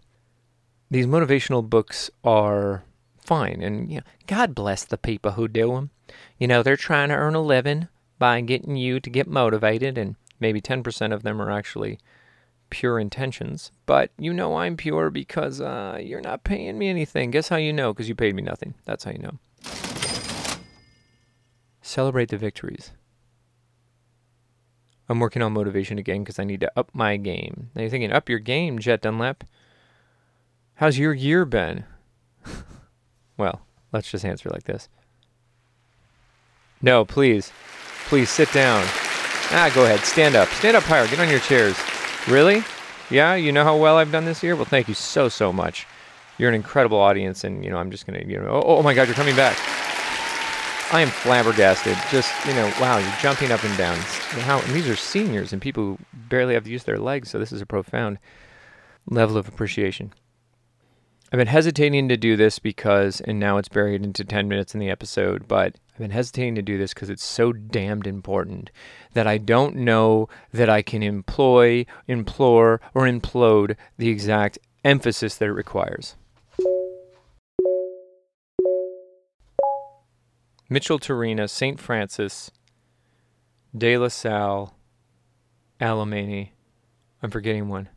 These 0.90 1.06
motivational 1.06 1.70
books 1.70 2.10
are 2.24 2.84
fine, 3.20 3.62
and 3.62 3.88
you 3.88 3.98
know, 3.98 4.04
God 4.26 4.56
bless 4.56 4.84
the 4.84 4.98
people 4.98 5.34
who 5.34 5.48
do 5.48 5.76
them. 5.76 5.92
You 6.40 6.48
know, 6.48 6.64
they're 6.64 6.76
trying 6.76 7.10
to 7.10 7.16
earn 7.16 7.36
a 7.36 7.42
living 7.42 7.90
by 8.18 8.42
getting 8.42 8.76
you 8.76 9.00
to 9.02 9.10
get 9.12 9.28
motivated, 9.28 10.00
and 10.00 10.16
maybe 10.40 10.62
10% 10.62 11.14
of 11.14 11.22
them 11.22 11.40
are 11.40 11.52
actually 11.52 12.00
pure 12.72 12.98
intentions, 12.98 13.72
but 13.86 14.10
you 14.18 14.34
know 14.34 14.56
I'm 14.56 14.76
pure 14.76 15.12
because 15.12 15.62
uh, 15.62 16.00
you're 16.02 16.22
not 16.22 16.44
paying 16.44 16.80
me 16.80 16.88
anything. 16.90 17.30
Guess 17.30 17.50
how 17.50 17.58
you 17.58 17.72
know? 17.72 17.94
Because 17.94 18.10
you 18.10 18.16
paid 18.16 18.34
me 18.34 18.42
nothing. 18.42 18.74
That's 18.86 19.04
how 19.04 19.12
you 19.12 19.20
know. 19.20 19.38
Celebrate 21.84 22.30
the 22.30 22.38
victories. 22.38 22.94
I'm 25.12 25.20
working 25.20 25.42
on 25.42 25.52
motivation 25.52 25.98
again 25.98 26.24
because 26.24 26.40
I 26.40 26.46
need 26.46 26.62
to 26.62 26.72
up 26.78 26.90
my 26.94 27.18
game. 27.18 27.70
Now 27.76 27.82
you're 27.82 27.92
thinking, 27.92 28.14
up 28.14 28.30
your 28.30 28.40
game, 28.40 28.80
Jet 28.80 29.02
Dunlap. 29.02 29.44
How's 30.76 30.98
your 30.98 31.14
year 31.14 31.44
been? 31.44 31.84
well, 33.38 33.60
let's 33.92 34.10
just 34.10 34.24
answer 34.24 34.50
like 34.50 34.64
this. 34.64 34.88
No, 36.82 37.04
please. 37.04 37.52
Please 38.06 38.30
sit 38.30 38.54
down. 38.54 38.86
Ah, 39.52 39.70
go 39.76 39.84
ahead. 39.84 40.00
Stand 40.00 40.38
up. 40.38 40.48
Stand 40.48 40.78
up 40.78 40.84
higher. 40.84 41.06
Get 41.08 41.20
on 41.20 41.30
your 41.30 41.42
chairs. 41.42 41.78
Really? 42.30 42.64
Yeah, 43.10 43.36
you 43.36 43.52
know 43.52 43.66
how 43.66 43.76
well 43.76 43.98
I've 43.98 44.14
done 44.14 44.24
this 44.24 44.42
year? 44.42 44.56
Well, 44.56 44.64
thank 44.64 44.88
you 44.88 44.94
so, 44.94 45.28
so 45.28 45.52
much. 45.52 45.86
You're 46.38 46.48
an 46.48 46.56
incredible 46.56 47.00
audience, 47.00 47.44
and, 47.44 47.66
you 47.66 47.70
know, 47.70 47.78
I'm 47.80 47.92
just 47.92 48.08
going 48.08 48.18
to, 48.18 48.26
you 48.26 48.40
know, 48.40 48.48
oh, 48.48 48.78
oh 48.78 48.82
my 48.82 48.94
God, 48.94 49.10
you're 49.10 49.16
coming 49.16 49.36
back. 49.36 49.58
I 50.94 51.00
am 51.00 51.08
flabbergasted. 51.08 51.98
Just, 52.12 52.34
you 52.46 52.54
know, 52.54 52.66
wow, 52.82 52.98
you're 52.98 53.16
jumping 53.22 53.50
up 53.50 53.64
and 53.64 53.78
down. 53.78 53.96
How, 54.42 54.60
and 54.60 54.74
these 54.74 54.90
are 54.90 54.96
seniors 54.98 55.54
and 55.54 55.62
people 55.62 55.84
who 55.84 56.00
barely 56.28 56.54
have 56.54 56.66
to 56.66 56.70
use 56.70 56.84
their 56.84 56.98
legs, 56.98 57.30
so 57.30 57.40
this 57.40 57.54
is 57.54 57.62
a 57.62 57.66
profound 57.66 58.20
level 59.10 59.38
of 59.38 59.48
appreciation. 59.48 60.14
I've 61.32 61.38
been 61.38 61.48
hesitating 61.48 62.10
to 62.10 62.18
do 62.18 62.36
this 62.36 62.60
because, 62.60 63.22
and 63.22 63.40
now 63.40 63.56
it's 63.56 63.70
buried 63.70 64.04
into 64.04 64.26
10 64.26 64.50
minutes 64.50 64.74
in 64.74 64.82
the 64.82 64.90
episode, 64.90 65.48
but 65.48 65.78
I've 65.94 66.00
been 66.00 66.12
hesitating 66.12 66.56
to 66.56 66.62
do 66.62 66.78
this 66.78 66.94
because 66.94 67.10
it's 67.10 67.24
so 67.24 67.54
damned 67.54 68.06
important 68.06 68.70
that 69.14 69.28
I 69.28 69.38
don't 69.38 69.78
know 69.78 70.28
that 70.52 70.70
I 70.70 70.82
can 70.82 71.04
employ, 71.04 71.86
implore, 72.06 72.82
or 72.94 73.04
implode 73.04 73.78
the 73.98 74.10
exact 74.10 74.60
emphasis 74.84 75.38
that 75.38 75.46
it 75.46 75.54
requires. 75.54 76.18
Mitchell 80.72 81.00
Torina, 81.00 81.50
St. 81.50 81.78
Francis, 81.82 82.50
De 83.78 83.98
La 83.98 84.08
Salle, 84.08 84.74
Alemany. 85.82 86.52
I'm 87.22 87.30
forgetting 87.30 87.68
one. 87.68 87.90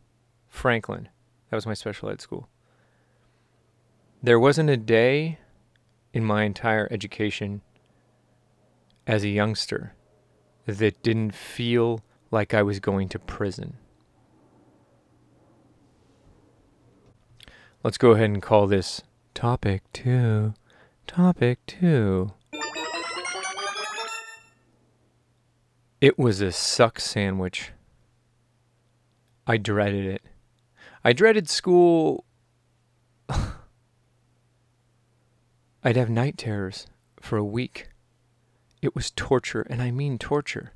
Franklin. 0.49 1.09
That 1.49 1.57
was 1.57 1.67
my 1.67 1.75
special 1.75 2.11
ed 2.11 2.21
school. 2.21 2.49
There 4.21 4.41
wasn't 4.41 4.71
a 4.71 4.77
day 4.77 5.39
in 6.13 6.25
my 6.25 6.43
entire 6.43 6.89
education 6.91 7.61
as 9.07 9.23
a 9.23 9.29
youngster 9.29 9.95
that 10.67 11.01
didn't 11.01 11.37
feel 11.37 12.01
like 12.33 12.55
I 12.55 12.65
was 12.65 12.81
going 12.81 13.09
to 13.11 13.21
prison. 13.21 13.77
Let's 17.85 17.99
go 17.99 18.11
ahead 18.11 18.31
and 18.31 18.43
call 18.43 18.67
this 18.67 19.05
topic 19.33 19.85
two. 19.93 20.55
Topic 21.07 21.61
two. 21.69 22.33
It 26.05 26.19
was 26.19 26.43
a 26.43 26.53
suck 26.53 27.01
sandwich. 27.01 27.73
I 29.47 29.57
dreaded 29.57 30.05
it. 30.05 30.21
I 31.03 31.15
dreaded 31.15 31.49
school. 31.49 32.27
I'd 35.83 35.97
have 35.97 36.11
night 36.11 36.37
terrors 36.37 36.87
for 37.23 37.39
a 37.39 37.43
week. 37.43 37.89
It 38.83 38.95
was 38.95 39.13
torture, 39.13 39.63
and 39.71 39.81
I 39.81 39.91
mean 39.93 40.19
torture. 40.19 40.75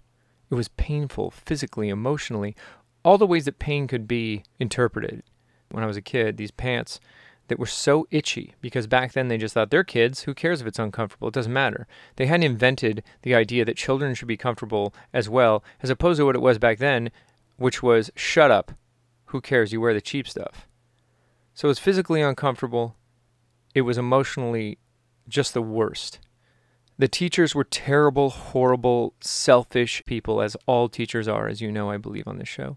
It 0.51 0.55
was 0.55 0.69
painful, 0.69 1.31
physically, 1.31 1.91
emotionally, 1.91 2.57
all 3.05 3.19
the 3.19 3.27
ways 3.27 3.45
that 3.45 3.59
pain 3.59 3.87
could 3.87 4.09
be 4.09 4.45
interpreted. 4.59 5.25
When 5.71 5.85
I 5.85 5.87
was 5.87 5.99
a 5.99 6.01
kid, 6.01 6.39
these 6.39 6.53
pants 6.53 7.01
that 7.49 7.59
were 7.59 7.67
so 7.67 8.07
itchy 8.11 8.55
because 8.61 8.87
back 8.87 9.13
then 9.13 9.29
they 9.29 9.37
just 9.37 9.55
thought 9.55 9.71
they're 9.71 9.85
kids. 9.85 10.23
Who 10.23 10.35
cares 10.35 10.61
if 10.61 10.67
it's 10.67 10.79
uncomfortable? 10.79 11.29
It 11.29 11.35
doesn't 11.35 11.53
matter. 11.53 11.87
They 12.17 12.27
hadn't 12.27 12.45
invented 12.45 13.03
the 13.23 13.35
idea 13.35 13.65
that 13.65 13.77
children 13.77 14.15
should 14.15 14.29
be 14.29 14.37
comfortable 14.37 14.95
as 15.13 15.29
well, 15.29 15.65
as 15.83 15.91
opposed 15.91 16.19
to 16.19 16.25
what 16.25 16.37
it 16.37 16.43
was 16.43 16.59
back 16.59 16.79
then, 16.79 17.11
which 17.57 17.83
was 17.83 18.11
shut 18.15 18.51
up. 18.51 18.73
Who 19.27 19.41
cares? 19.41 19.73
You 19.73 19.81
wear 19.81 19.95
the 19.95 20.01
cheap 20.01 20.29
stuff. 20.29 20.67
So 21.55 21.67
it 21.67 21.71
was 21.71 21.79
physically 21.79 22.23
uncomfortable. 22.23 22.97
It 23.75 23.83
was 23.83 23.99
emotionally 23.99 24.79
just 25.29 25.55
the 25.55 25.63
worst. 25.63 26.21
The 26.99 27.09
teachers 27.09 27.55
were 27.55 27.65
terrible, 27.65 28.31
horrible, 28.31 29.15
selfish 29.21 30.03
people, 30.05 30.41
as 30.43 30.57
all 30.67 30.89
teachers 30.89 31.29
are, 31.29 31.47
as 31.47 31.61
you 31.61 31.71
know, 31.71 31.91
I 31.91 31.97
believe 31.97 32.27
on 32.27 32.39
this 32.39 32.49
show. 32.49 32.77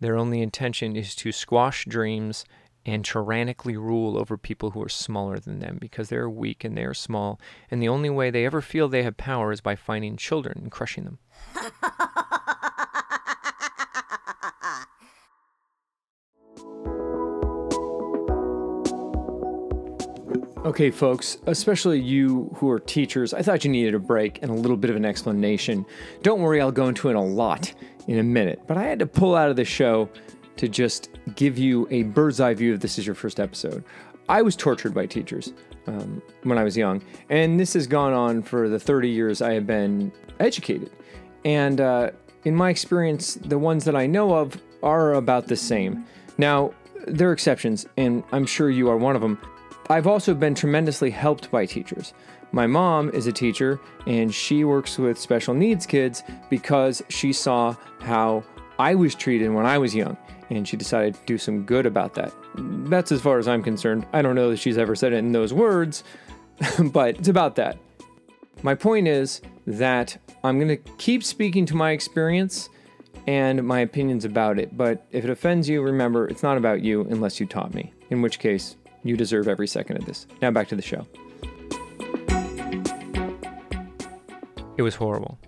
Their 0.00 0.16
only 0.16 0.42
intention 0.42 0.96
is 0.96 1.14
to 1.16 1.32
squash 1.32 1.84
dreams 1.86 2.44
and 2.88 3.04
tyrannically 3.04 3.76
rule 3.76 4.18
over 4.18 4.36
people 4.36 4.70
who 4.70 4.82
are 4.82 4.88
smaller 4.88 5.38
than 5.38 5.58
them 5.58 5.76
because 5.80 6.08
they're 6.08 6.30
weak 6.30 6.64
and 6.64 6.76
they 6.76 6.84
are 6.84 6.94
small, 6.94 7.38
and 7.70 7.82
the 7.82 7.88
only 7.88 8.10
way 8.10 8.30
they 8.30 8.46
ever 8.46 8.60
feel 8.60 8.88
they 8.88 9.02
have 9.02 9.16
power 9.16 9.52
is 9.52 9.60
by 9.60 9.76
finding 9.76 10.16
children 10.16 10.58
and 10.62 10.70
crushing 10.70 11.04
them. 11.04 11.18
Okay, 20.64 20.90
folks, 20.90 21.38
especially 21.46 21.98
you 21.98 22.50
who 22.56 22.68
are 22.68 22.78
teachers, 22.78 23.32
I 23.32 23.42
thought 23.42 23.64
you 23.64 23.70
needed 23.70 23.94
a 23.94 23.98
break 23.98 24.42
and 24.42 24.50
a 24.50 24.54
little 24.54 24.76
bit 24.76 24.90
of 24.90 24.96
an 24.96 25.04
explanation. 25.04 25.86
Don't 26.22 26.40
worry, 26.40 26.60
I'll 26.60 26.72
go 26.72 26.88
into 26.88 27.08
it 27.08 27.16
a 27.16 27.20
lot 27.20 27.72
in 28.06 28.18
a 28.18 28.22
minute, 28.22 28.60
but 28.66 28.76
I 28.76 28.82
had 28.82 28.98
to 28.98 29.06
pull 29.06 29.34
out 29.34 29.48
of 29.48 29.56
the 29.56 29.64
show 29.64 30.10
to 30.56 30.68
just 30.68 31.17
give 31.38 31.56
you 31.56 31.86
a 31.92 32.02
bird's 32.02 32.40
eye 32.40 32.52
view 32.52 32.74
if 32.74 32.80
this 32.80 32.98
is 32.98 33.06
your 33.06 33.14
first 33.14 33.38
episode. 33.38 33.84
I 34.28 34.42
was 34.42 34.56
tortured 34.56 34.92
by 34.92 35.06
teachers 35.06 35.52
um, 35.86 36.20
when 36.42 36.58
I 36.58 36.64
was 36.64 36.76
young, 36.76 37.00
and 37.30 37.60
this 37.60 37.74
has 37.74 37.86
gone 37.86 38.12
on 38.12 38.42
for 38.42 38.68
the 38.68 38.78
30 38.78 39.08
years 39.08 39.40
I 39.40 39.52
have 39.54 39.64
been 39.64 40.10
educated. 40.40 40.90
And 41.44 41.80
uh, 41.80 42.10
in 42.44 42.56
my 42.56 42.70
experience, 42.70 43.36
the 43.36 43.56
ones 43.56 43.84
that 43.84 43.94
I 43.94 44.04
know 44.04 44.34
of 44.34 44.60
are 44.82 45.14
about 45.14 45.46
the 45.46 45.54
same. 45.54 46.04
Now, 46.38 46.74
there 47.06 47.28
are 47.28 47.32
exceptions, 47.32 47.86
and 47.96 48.24
I'm 48.32 48.44
sure 48.44 48.68
you 48.68 48.90
are 48.90 48.96
one 48.96 49.14
of 49.14 49.22
them. 49.22 49.40
I've 49.88 50.08
also 50.08 50.34
been 50.34 50.56
tremendously 50.56 51.10
helped 51.10 51.52
by 51.52 51.66
teachers. 51.66 52.14
My 52.50 52.66
mom 52.66 53.10
is 53.10 53.28
a 53.28 53.32
teacher, 53.32 53.78
and 54.08 54.34
she 54.34 54.64
works 54.64 54.98
with 54.98 55.18
special 55.18 55.54
needs 55.54 55.86
kids 55.86 56.24
because 56.50 57.00
she 57.08 57.32
saw 57.32 57.76
how 58.00 58.42
I 58.80 58.96
was 58.96 59.14
treated 59.14 59.50
when 59.50 59.66
I 59.66 59.78
was 59.78 59.94
young 59.94 60.16
and 60.50 60.66
she 60.66 60.76
decided 60.76 61.14
to 61.14 61.20
do 61.26 61.38
some 61.38 61.64
good 61.64 61.86
about 61.86 62.14
that. 62.14 62.32
That's 62.54 63.12
as 63.12 63.20
far 63.20 63.38
as 63.38 63.48
I'm 63.48 63.62
concerned. 63.62 64.06
I 64.12 64.22
don't 64.22 64.34
know 64.34 64.50
that 64.50 64.58
she's 64.58 64.78
ever 64.78 64.94
said 64.94 65.12
it 65.12 65.16
in 65.16 65.32
those 65.32 65.52
words, 65.52 66.04
but 66.92 67.18
it's 67.18 67.28
about 67.28 67.56
that. 67.56 67.78
My 68.62 68.74
point 68.74 69.06
is 69.06 69.40
that 69.66 70.16
I'm 70.42 70.58
going 70.58 70.68
to 70.68 70.92
keep 70.96 71.22
speaking 71.22 71.66
to 71.66 71.76
my 71.76 71.92
experience 71.92 72.68
and 73.26 73.62
my 73.62 73.80
opinions 73.80 74.24
about 74.24 74.58
it, 74.58 74.76
but 74.76 75.06
if 75.12 75.24
it 75.24 75.30
offends 75.30 75.68
you, 75.68 75.82
remember, 75.82 76.26
it's 76.26 76.42
not 76.42 76.56
about 76.56 76.82
you 76.82 77.02
unless 77.10 77.38
you 77.38 77.46
taught 77.46 77.74
me, 77.74 77.92
in 78.10 78.22
which 78.22 78.38
case, 78.38 78.76
you 79.04 79.16
deserve 79.16 79.48
every 79.48 79.68
second 79.68 79.98
of 79.98 80.06
this. 80.06 80.26
Now 80.40 80.50
back 80.50 80.68
to 80.68 80.76
the 80.76 80.82
show. 80.82 81.06
It 84.76 84.82
was 84.82 84.94
horrible. 84.94 85.38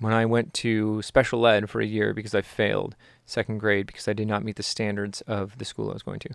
When 0.00 0.12
I 0.12 0.26
went 0.26 0.54
to 0.54 1.02
special 1.02 1.46
ed 1.46 1.68
for 1.68 1.80
a 1.80 1.86
year 1.86 2.14
because 2.14 2.34
I 2.34 2.42
failed, 2.42 2.96
second 3.28 3.58
grade 3.58 3.86
because 3.86 4.08
I 4.08 4.12
did 4.12 4.26
not 4.26 4.44
meet 4.44 4.56
the 4.56 4.62
standards 4.62 5.20
of 5.22 5.58
the 5.58 5.64
school 5.64 5.90
I 5.90 5.94
was 5.94 6.02
going 6.02 6.20
to. 6.20 6.30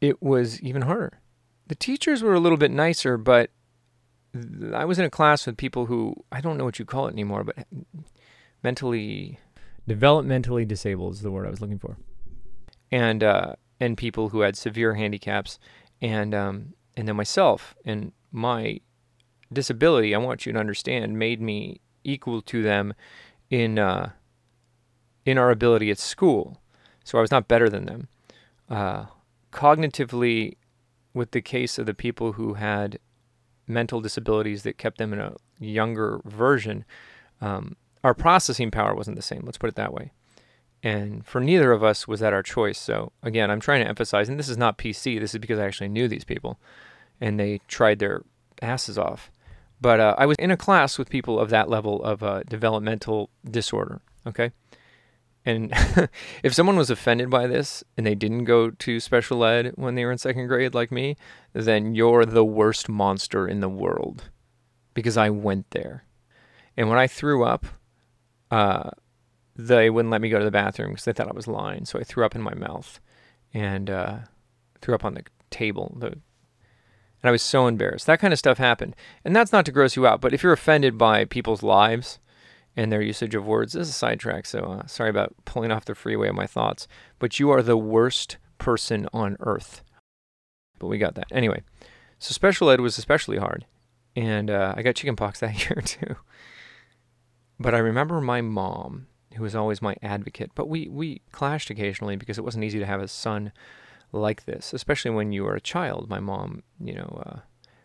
It 0.00 0.22
was 0.22 0.60
even 0.60 0.82
harder. 0.82 1.20
The 1.66 1.74
teachers 1.74 2.22
were 2.22 2.34
a 2.34 2.40
little 2.40 2.58
bit 2.58 2.70
nicer, 2.70 3.16
but 3.16 3.50
I 4.74 4.84
was 4.84 4.98
in 4.98 5.04
a 5.04 5.10
class 5.10 5.46
with 5.46 5.56
people 5.56 5.86
who 5.86 6.14
I 6.30 6.40
don't 6.40 6.56
know 6.56 6.64
what 6.64 6.78
you 6.78 6.84
call 6.84 7.06
it 7.06 7.12
anymore, 7.12 7.44
but 7.44 7.66
mentally 8.62 9.38
developmentally 9.88 10.66
disabled 10.66 11.14
is 11.14 11.22
the 11.22 11.30
word 11.30 11.46
I 11.46 11.50
was 11.50 11.60
looking 11.60 11.78
for, 11.78 11.96
and 12.92 13.24
uh, 13.24 13.54
and 13.80 13.96
people 13.96 14.28
who 14.28 14.40
had 14.40 14.56
severe 14.56 14.94
handicaps, 14.94 15.58
and 16.00 16.34
um, 16.34 16.74
and 16.96 17.08
then 17.08 17.16
myself 17.16 17.74
and 17.84 18.12
my 18.30 18.80
disability. 19.52 20.14
I 20.14 20.18
want 20.18 20.46
you 20.46 20.52
to 20.52 20.58
understand 20.58 21.18
made 21.18 21.40
me 21.40 21.80
equal 22.04 22.40
to 22.42 22.62
them 22.62 22.94
in 23.50 23.78
uh, 23.78 24.10
in 25.24 25.38
our 25.38 25.50
ability 25.50 25.90
at 25.90 25.98
school. 25.98 26.60
So 27.04 27.18
I 27.18 27.20
was 27.20 27.30
not 27.30 27.48
better 27.48 27.68
than 27.68 27.86
them. 27.86 28.08
Uh, 28.68 29.06
cognitively, 29.52 30.56
with 31.12 31.32
the 31.32 31.40
case 31.40 31.78
of 31.78 31.86
the 31.86 31.94
people 31.94 32.32
who 32.32 32.54
had 32.54 32.98
mental 33.66 34.00
disabilities 34.00 34.62
that 34.62 34.78
kept 34.78 34.98
them 34.98 35.12
in 35.12 35.20
a 35.20 35.34
younger 35.58 36.20
version, 36.24 36.84
um, 37.40 37.76
our 38.02 38.14
processing 38.14 38.70
power 38.70 38.94
wasn't 38.94 39.16
the 39.16 39.22
same. 39.22 39.42
Let's 39.44 39.58
put 39.58 39.68
it 39.68 39.76
that 39.76 39.92
way. 39.92 40.12
And 40.82 41.26
for 41.26 41.40
neither 41.40 41.72
of 41.72 41.84
us 41.84 42.08
was 42.08 42.20
that 42.20 42.32
our 42.32 42.42
choice. 42.42 42.78
So 42.78 43.12
again, 43.22 43.50
I'm 43.50 43.60
trying 43.60 43.82
to 43.82 43.88
emphasize, 43.88 44.28
and 44.28 44.38
this 44.38 44.48
is 44.48 44.56
not 44.56 44.78
PC. 44.78 45.20
This 45.20 45.34
is 45.34 45.40
because 45.40 45.58
I 45.58 45.66
actually 45.66 45.88
knew 45.88 46.08
these 46.08 46.24
people, 46.24 46.58
and 47.20 47.38
they 47.38 47.60
tried 47.68 47.98
their 47.98 48.22
asses 48.62 48.96
off. 48.96 49.30
But 49.80 50.00
uh, 50.00 50.14
I 50.18 50.26
was 50.26 50.36
in 50.38 50.50
a 50.50 50.56
class 50.56 50.98
with 50.98 51.10
people 51.10 51.38
of 51.38 51.50
that 51.50 51.68
level 51.68 52.02
of 52.02 52.22
uh, 52.22 52.42
developmental 52.44 53.30
disorder. 53.48 54.00
Okay, 54.26 54.52
And 55.44 55.72
if 56.42 56.54
someone 56.54 56.76
was 56.76 56.90
offended 56.90 57.30
by 57.30 57.46
this 57.46 57.82
and 57.96 58.06
they 58.06 58.14
didn't 58.14 58.44
go 58.44 58.70
to 58.70 59.00
special 59.00 59.44
ed 59.44 59.72
when 59.76 59.94
they 59.94 60.04
were 60.04 60.12
in 60.12 60.18
second 60.18 60.46
grade, 60.48 60.74
like 60.74 60.92
me, 60.92 61.16
then 61.52 61.94
you're 61.94 62.26
the 62.26 62.44
worst 62.44 62.88
monster 62.88 63.48
in 63.48 63.60
the 63.60 63.68
world 63.68 64.30
because 64.94 65.16
I 65.16 65.30
went 65.30 65.70
there. 65.70 66.04
And 66.76 66.88
when 66.88 66.98
I 66.98 67.06
threw 67.06 67.44
up, 67.44 67.66
uh, 68.50 68.90
they 69.56 69.90
wouldn't 69.90 70.12
let 70.12 70.20
me 70.20 70.28
go 70.28 70.38
to 70.38 70.44
the 70.44 70.50
bathroom 70.50 70.90
because 70.90 71.04
they 71.04 71.12
thought 71.12 71.28
I 71.28 71.34
was 71.34 71.48
lying. 71.48 71.84
So 71.84 71.98
I 71.98 72.04
threw 72.04 72.24
up 72.24 72.34
in 72.34 72.42
my 72.42 72.54
mouth 72.54 73.00
and 73.52 73.90
uh, 73.90 74.18
threw 74.80 74.94
up 74.94 75.04
on 75.04 75.14
the 75.14 75.24
table. 75.50 75.96
The, 75.98 76.08
and 76.08 77.28
I 77.28 77.30
was 77.30 77.42
so 77.42 77.66
embarrassed. 77.66 78.06
That 78.06 78.20
kind 78.20 78.32
of 78.32 78.38
stuff 78.38 78.58
happened. 78.58 78.96
And 79.24 79.34
that's 79.34 79.52
not 79.52 79.66
to 79.66 79.72
gross 79.72 79.96
you 79.96 80.06
out, 80.06 80.20
but 80.20 80.32
if 80.32 80.42
you're 80.42 80.52
offended 80.52 80.96
by 80.96 81.24
people's 81.24 81.62
lives 81.62 82.18
and 82.76 82.92
their 82.92 83.02
usage 83.02 83.34
of 83.34 83.46
words, 83.46 83.72
this 83.72 83.88
is 83.88 83.94
a 83.94 83.98
sidetrack. 83.98 84.46
So 84.46 84.60
uh, 84.60 84.86
sorry 84.86 85.10
about 85.10 85.34
pulling 85.44 85.70
off 85.70 85.84
the 85.84 85.94
freeway 85.94 86.28
of 86.28 86.34
my 86.34 86.46
thoughts. 86.46 86.86
But 87.18 87.38
you 87.38 87.50
are 87.50 87.62
the 87.62 87.76
worst 87.76 88.36
person 88.58 89.08
on 89.12 89.36
earth. 89.40 89.82
But 90.78 90.86
we 90.86 90.98
got 90.98 91.14
that. 91.16 91.26
Anyway, 91.30 91.62
so 92.18 92.32
special 92.32 92.70
ed 92.70 92.80
was 92.80 92.98
especially 92.98 93.38
hard. 93.38 93.66
And 94.16 94.50
uh, 94.50 94.74
I 94.76 94.82
got 94.82 94.94
chickenpox 94.94 95.40
that 95.40 95.58
year 95.68 95.82
too. 95.82 96.16
But 97.58 97.74
I 97.74 97.78
remember 97.78 98.20
my 98.20 98.40
mom 98.40 99.06
who 99.36 99.42
was 99.42 99.54
always 99.54 99.82
my 99.82 99.96
advocate. 100.02 100.50
But 100.54 100.68
we, 100.68 100.88
we 100.88 101.22
clashed 101.32 101.70
occasionally 101.70 102.16
because 102.16 102.38
it 102.38 102.44
wasn't 102.44 102.64
easy 102.64 102.78
to 102.78 102.86
have 102.86 103.00
a 103.00 103.08
son 103.08 103.52
like 104.12 104.44
this, 104.44 104.72
especially 104.72 105.12
when 105.12 105.32
you 105.32 105.44
were 105.44 105.54
a 105.54 105.60
child. 105.60 106.08
My 106.08 106.20
mom, 106.20 106.62
you 106.80 106.94
know, 106.94 107.22
uh, 107.26 107.38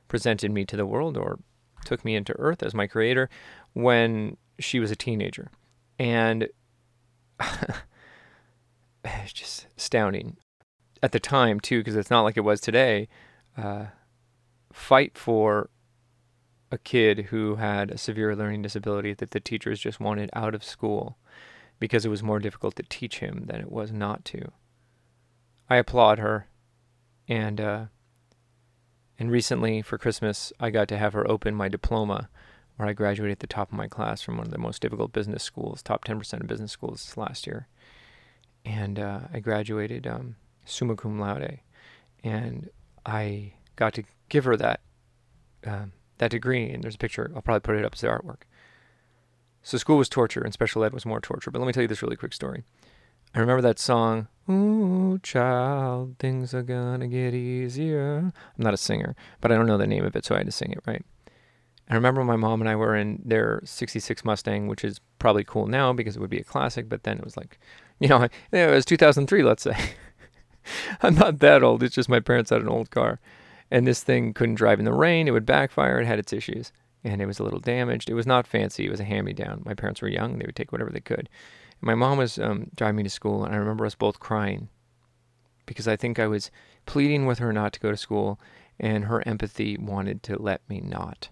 presented 0.07 0.51
me 0.51 0.65
to 0.65 0.77
the 0.77 0.85
world 0.85 1.17
or 1.17 1.39
took 1.85 2.03
me 2.03 2.15
into 2.15 2.37
Earth 2.39 2.63
as 2.63 2.73
my 2.73 2.87
creator 2.87 3.29
when 3.73 4.37
she 4.59 4.79
was 4.79 4.91
a 4.91 4.95
teenager. 4.95 5.49
And 5.99 6.49
it's 9.03 9.33
just 9.33 9.67
astounding. 9.77 10.37
At 11.03 11.11
the 11.11 11.19
time, 11.19 11.59
too, 11.59 11.79
because 11.79 11.95
it's 11.95 12.09
not 12.09 12.21
like 12.23 12.37
it 12.37 12.41
was 12.41 12.59
today, 12.61 13.07
uh, 13.57 13.85
fight 14.71 15.17
for 15.17 15.69
a 16.71 16.77
kid 16.77 17.27
who 17.29 17.55
had 17.55 17.91
a 17.91 17.97
severe 17.97 18.35
learning 18.35 18.61
disability 18.61 19.13
that 19.13 19.31
the 19.31 19.39
teachers 19.39 19.79
just 19.79 19.99
wanted 19.99 20.29
out 20.33 20.55
of 20.55 20.63
school 20.63 21.17
because 21.79 22.05
it 22.05 22.09
was 22.09 22.23
more 22.23 22.39
difficult 22.39 22.75
to 22.75 22.83
teach 22.83 23.19
him 23.19 23.45
than 23.47 23.59
it 23.61 23.71
was 23.71 23.91
not 23.91 24.25
to. 24.25 24.51
I 25.69 25.77
applaud 25.77 26.19
her, 26.19 26.47
and 27.27 27.59
uh, 27.59 27.85
and 29.17 29.31
recently 29.31 29.81
for 29.81 29.97
Christmas 29.97 30.53
I 30.59 30.69
got 30.69 30.87
to 30.89 30.97
have 30.97 31.13
her 31.13 31.29
open 31.29 31.55
my 31.55 31.69
diploma, 31.69 32.29
where 32.77 32.87
I 32.87 32.93
graduated 32.93 33.33
at 33.33 33.39
the 33.39 33.47
top 33.47 33.71
of 33.71 33.77
my 33.77 33.87
class 33.87 34.21
from 34.21 34.37
one 34.37 34.47
of 34.47 34.51
the 34.51 34.57
most 34.57 34.81
difficult 34.81 35.13
business 35.13 35.43
schools, 35.43 35.81
top 35.81 36.03
ten 36.03 36.17
percent 36.17 36.41
of 36.41 36.47
business 36.47 36.71
schools 36.71 37.15
last 37.15 37.47
year, 37.47 37.67
and 38.65 38.99
uh, 38.99 39.21
I 39.33 39.39
graduated 39.39 40.07
um, 40.07 40.35
summa 40.65 40.95
cum 40.95 41.19
laude, 41.19 41.59
and 42.23 42.69
I 43.05 43.53
got 43.75 43.93
to 43.95 44.03
give 44.29 44.45
her 44.45 44.57
that 44.57 44.81
um, 45.65 45.93
that 46.17 46.31
degree. 46.31 46.69
And 46.69 46.83
there's 46.83 46.95
a 46.95 46.99
picture. 46.99 47.31
I'll 47.35 47.41
probably 47.41 47.61
put 47.61 47.75
it 47.75 47.85
up 47.85 47.93
as 47.93 48.01
the 48.01 48.07
artwork. 48.07 48.43
So 49.61 49.77
school 49.79 49.97
was 49.97 50.09
torture 50.09 50.41
and 50.41 50.53
special 50.53 50.83
ed 50.83 50.93
was 50.93 51.07
more 51.07 51.19
torture. 51.19 51.49
But 51.49 51.59
let 51.59 51.65
me 51.65 51.73
tell 51.73 51.81
you 51.81 51.87
this 51.87 52.03
really 52.03 52.15
quick 52.15 52.33
story. 52.33 52.63
I 53.33 53.39
remember 53.39 53.63
that 53.63 53.79
song, 53.79 54.27
Ooh, 54.49 55.19
child, 55.23 56.17
things 56.19 56.53
are 56.53 56.61
gonna 56.61 57.07
get 57.07 57.33
easier. 57.33 58.31
I'm 58.31 58.63
not 58.63 58.73
a 58.75 58.77
singer, 58.77 59.15
but 59.41 59.51
I 59.51 59.55
don't 59.55 59.65
know 59.65 59.77
the 59.77 59.87
name 59.87 60.05
of 60.05 60.15
it, 60.15 60.23
so 60.23 60.35
I 60.35 60.37
had 60.37 60.45
to 60.45 60.51
sing 60.51 60.71
it, 60.71 60.79
right? 60.85 61.03
I 61.89 61.95
remember 61.95 62.23
my 62.23 62.35
mom 62.35 62.61
and 62.61 62.69
I 62.69 62.75
were 62.75 62.95
in 62.95 63.21
their 63.23 63.61
66 63.63 64.25
Mustang, 64.25 64.67
which 64.67 64.83
is 64.83 64.99
probably 65.19 65.43
cool 65.43 65.67
now 65.67 65.93
because 65.93 66.15
it 66.15 66.19
would 66.19 66.29
be 66.29 66.39
a 66.39 66.43
classic, 66.43 66.89
but 66.89 67.03
then 67.03 67.17
it 67.17 67.23
was 67.23 67.37
like, 67.37 67.59
you 67.99 68.07
know, 68.07 68.27
it 68.51 68.71
was 68.71 68.85
2003, 68.85 69.43
let's 69.43 69.63
say. 69.63 69.77
I'm 71.03 71.15
not 71.15 71.39
that 71.39 71.61
old, 71.63 71.83
it's 71.83 71.95
just 71.95 72.09
my 72.09 72.19
parents 72.19 72.49
had 72.49 72.61
an 72.61 72.69
old 72.69 72.89
car. 72.89 73.19
And 73.69 73.85
this 73.85 74.03
thing 74.03 74.33
couldn't 74.33 74.55
drive 74.55 74.79
in 74.79 74.85
the 74.85 74.93
rain, 74.93 75.27
it 75.27 75.31
would 75.31 75.45
backfire, 75.45 75.99
it 75.99 76.05
had 76.05 76.19
its 76.19 76.33
issues 76.33 76.71
and 77.05 77.21
it 77.21 77.27
was 77.27 77.39
a 77.39 77.43
little 77.43 77.59
damaged. 77.59 78.09
It 78.09 78.15
was 78.15 78.25
not 78.25 78.47
fancy. 78.47 78.85
It 78.85 78.89
was 78.89 78.99
a 78.99 79.05
hand-me-down. 79.05 79.61
My 79.63 79.75
parents 79.75 80.01
were 80.01 80.07
young; 80.09 80.39
they 80.39 80.45
would 80.45 80.55
take 80.55 80.71
whatever 80.71 80.89
they 80.89 80.99
could. 80.99 81.29
And 81.79 81.83
my 81.83 81.95
mom 81.95 82.17
was 82.17 82.39
um, 82.39 82.71
driving 82.75 82.97
me 82.97 83.03
to 83.03 83.09
school, 83.09 83.45
and 83.45 83.53
I 83.53 83.57
remember 83.57 83.85
us 83.85 83.95
both 83.95 84.19
crying 84.19 84.69
because 85.67 85.87
I 85.87 85.95
think 85.95 86.19
I 86.19 86.27
was 86.27 86.51
pleading 86.85 87.25
with 87.25 87.39
her 87.39 87.53
not 87.53 87.73
to 87.73 87.79
go 87.79 87.91
to 87.91 87.97
school, 87.97 88.39
and 88.79 89.05
her 89.05 89.25
empathy 89.27 89.77
wanted 89.77 90.23
to 90.23 90.41
let 90.41 90.67
me 90.67 90.81
not. 90.81 91.29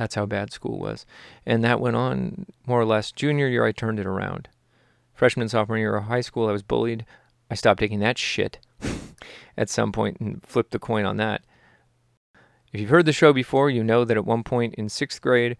That's 0.00 0.14
how 0.14 0.24
bad 0.24 0.50
school 0.50 0.78
was, 0.78 1.04
and 1.44 1.62
that 1.62 1.78
went 1.78 1.94
on 1.94 2.46
more 2.66 2.80
or 2.80 2.86
less. 2.86 3.12
Junior 3.12 3.48
year, 3.48 3.66
I 3.66 3.72
turned 3.72 4.00
it 4.00 4.06
around. 4.06 4.48
Freshman, 5.12 5.50
sophomore 5.50 5.76
year 5.76 5.94
of 5.94 6.04
high 6.04 6.22
school, 6.22 6.48
I 6.48 6.52
was 6.52 6.62
bullied. 6.62 7.04
I 7.50 7.54
stopped 7.54 7.80
taking 7.80 8.00
that 8.00 8.16
shit 8.16 8.60
at 9.58 9.68
some 9.68 9.92
point 9.92 10.18
and 10.18 10.42
flipped 10.42 10.70
the 10.70 10.78
coin 10.78 11.04
on 11.04 11.18
that. 11.18 11.42
If 12.72 12.80
you've 12.80 12.88
heard 12.88 13.04
the 13.04 13.12
show 13.12 13.34
before, 13.34 13.68
you 13.68 13.84
know 13.84 14.06
that 14.06 14.16
at 14.16 14.24
one 14.24 14.42
point 14.42 14.74
in 14.76 14.88
sixth 14.88 15.20
grade, 15.20 15.58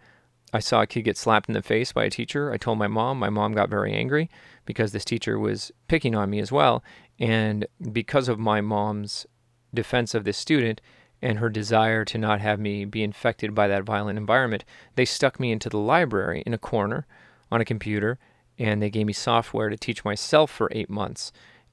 I 0.55 0.61
saw 0.61 0.81
a 0.81 0.87
kid 0.87 1.03
get 1.03 1.19
slapped 1.19 1.51
in 1.51 1.53
the 1.53 1.61
face 1.61 1.93
by 1.93 2.05
a 2.05 2.11
teacher. 2.11 2.51
I 2.51 2.57
told 2.57 2.79
my 2.79 2.89
mom. 2.89 3.19
My 3.19 3.29
mom 3.29 3.53
got 3.53 3.69
very 3.69 3.93
angry 3.93 4.31
because 4.65 4.93
this 4.93 5.05
teacher 5.05 5.39
was 5.39 5.71
picking 5.87 6.15
on 6.15 6.31
me 6.31 6.41
as 6.41 6.51
well. 6.51 6.83
And 7.19 7.67
because 7.93 8.31
of 8.31 8.39
my 8.39 8.63
mom's 8.63 9.27
defense 9.75 10.15
of 10.15 10.25
this 10.25 10.39
student 10.39 10.81
and 11.23 11.39
her 11.39 11.49
desire 11.49 12.05
to 12.05 12.19
not 12.19 12.41
have 12.41 12.59
me 12.59 12.85
be 12.85 13.03
infected 13.03 13.55
by 13.55 13.69
that 13.69 13.85
violent 13.85 14.19
environment, 14.19 14.65
they 14.95 15.05
stuck 15.05 15.39
me 15.39 15.53
into 15.53 15.69
the 15.69 15.79
library 15.79 16.43
in 16.47 16.55
a 16.55 16.59
corner 16.59 17.07
on 17.51 17.61
a 17.61 17.65
computer 17.65 18.19
and 18.59 18.83
they 18.83 18.91
gave 18.91 19.07
me 19.07 19.13
software 19.13 19.71
to 19.71 19.77
teach 19.77 20.05
myself 20.05 20.51
for 20.51 20.69
eight 20.73 20.91
months. 20.91 21.33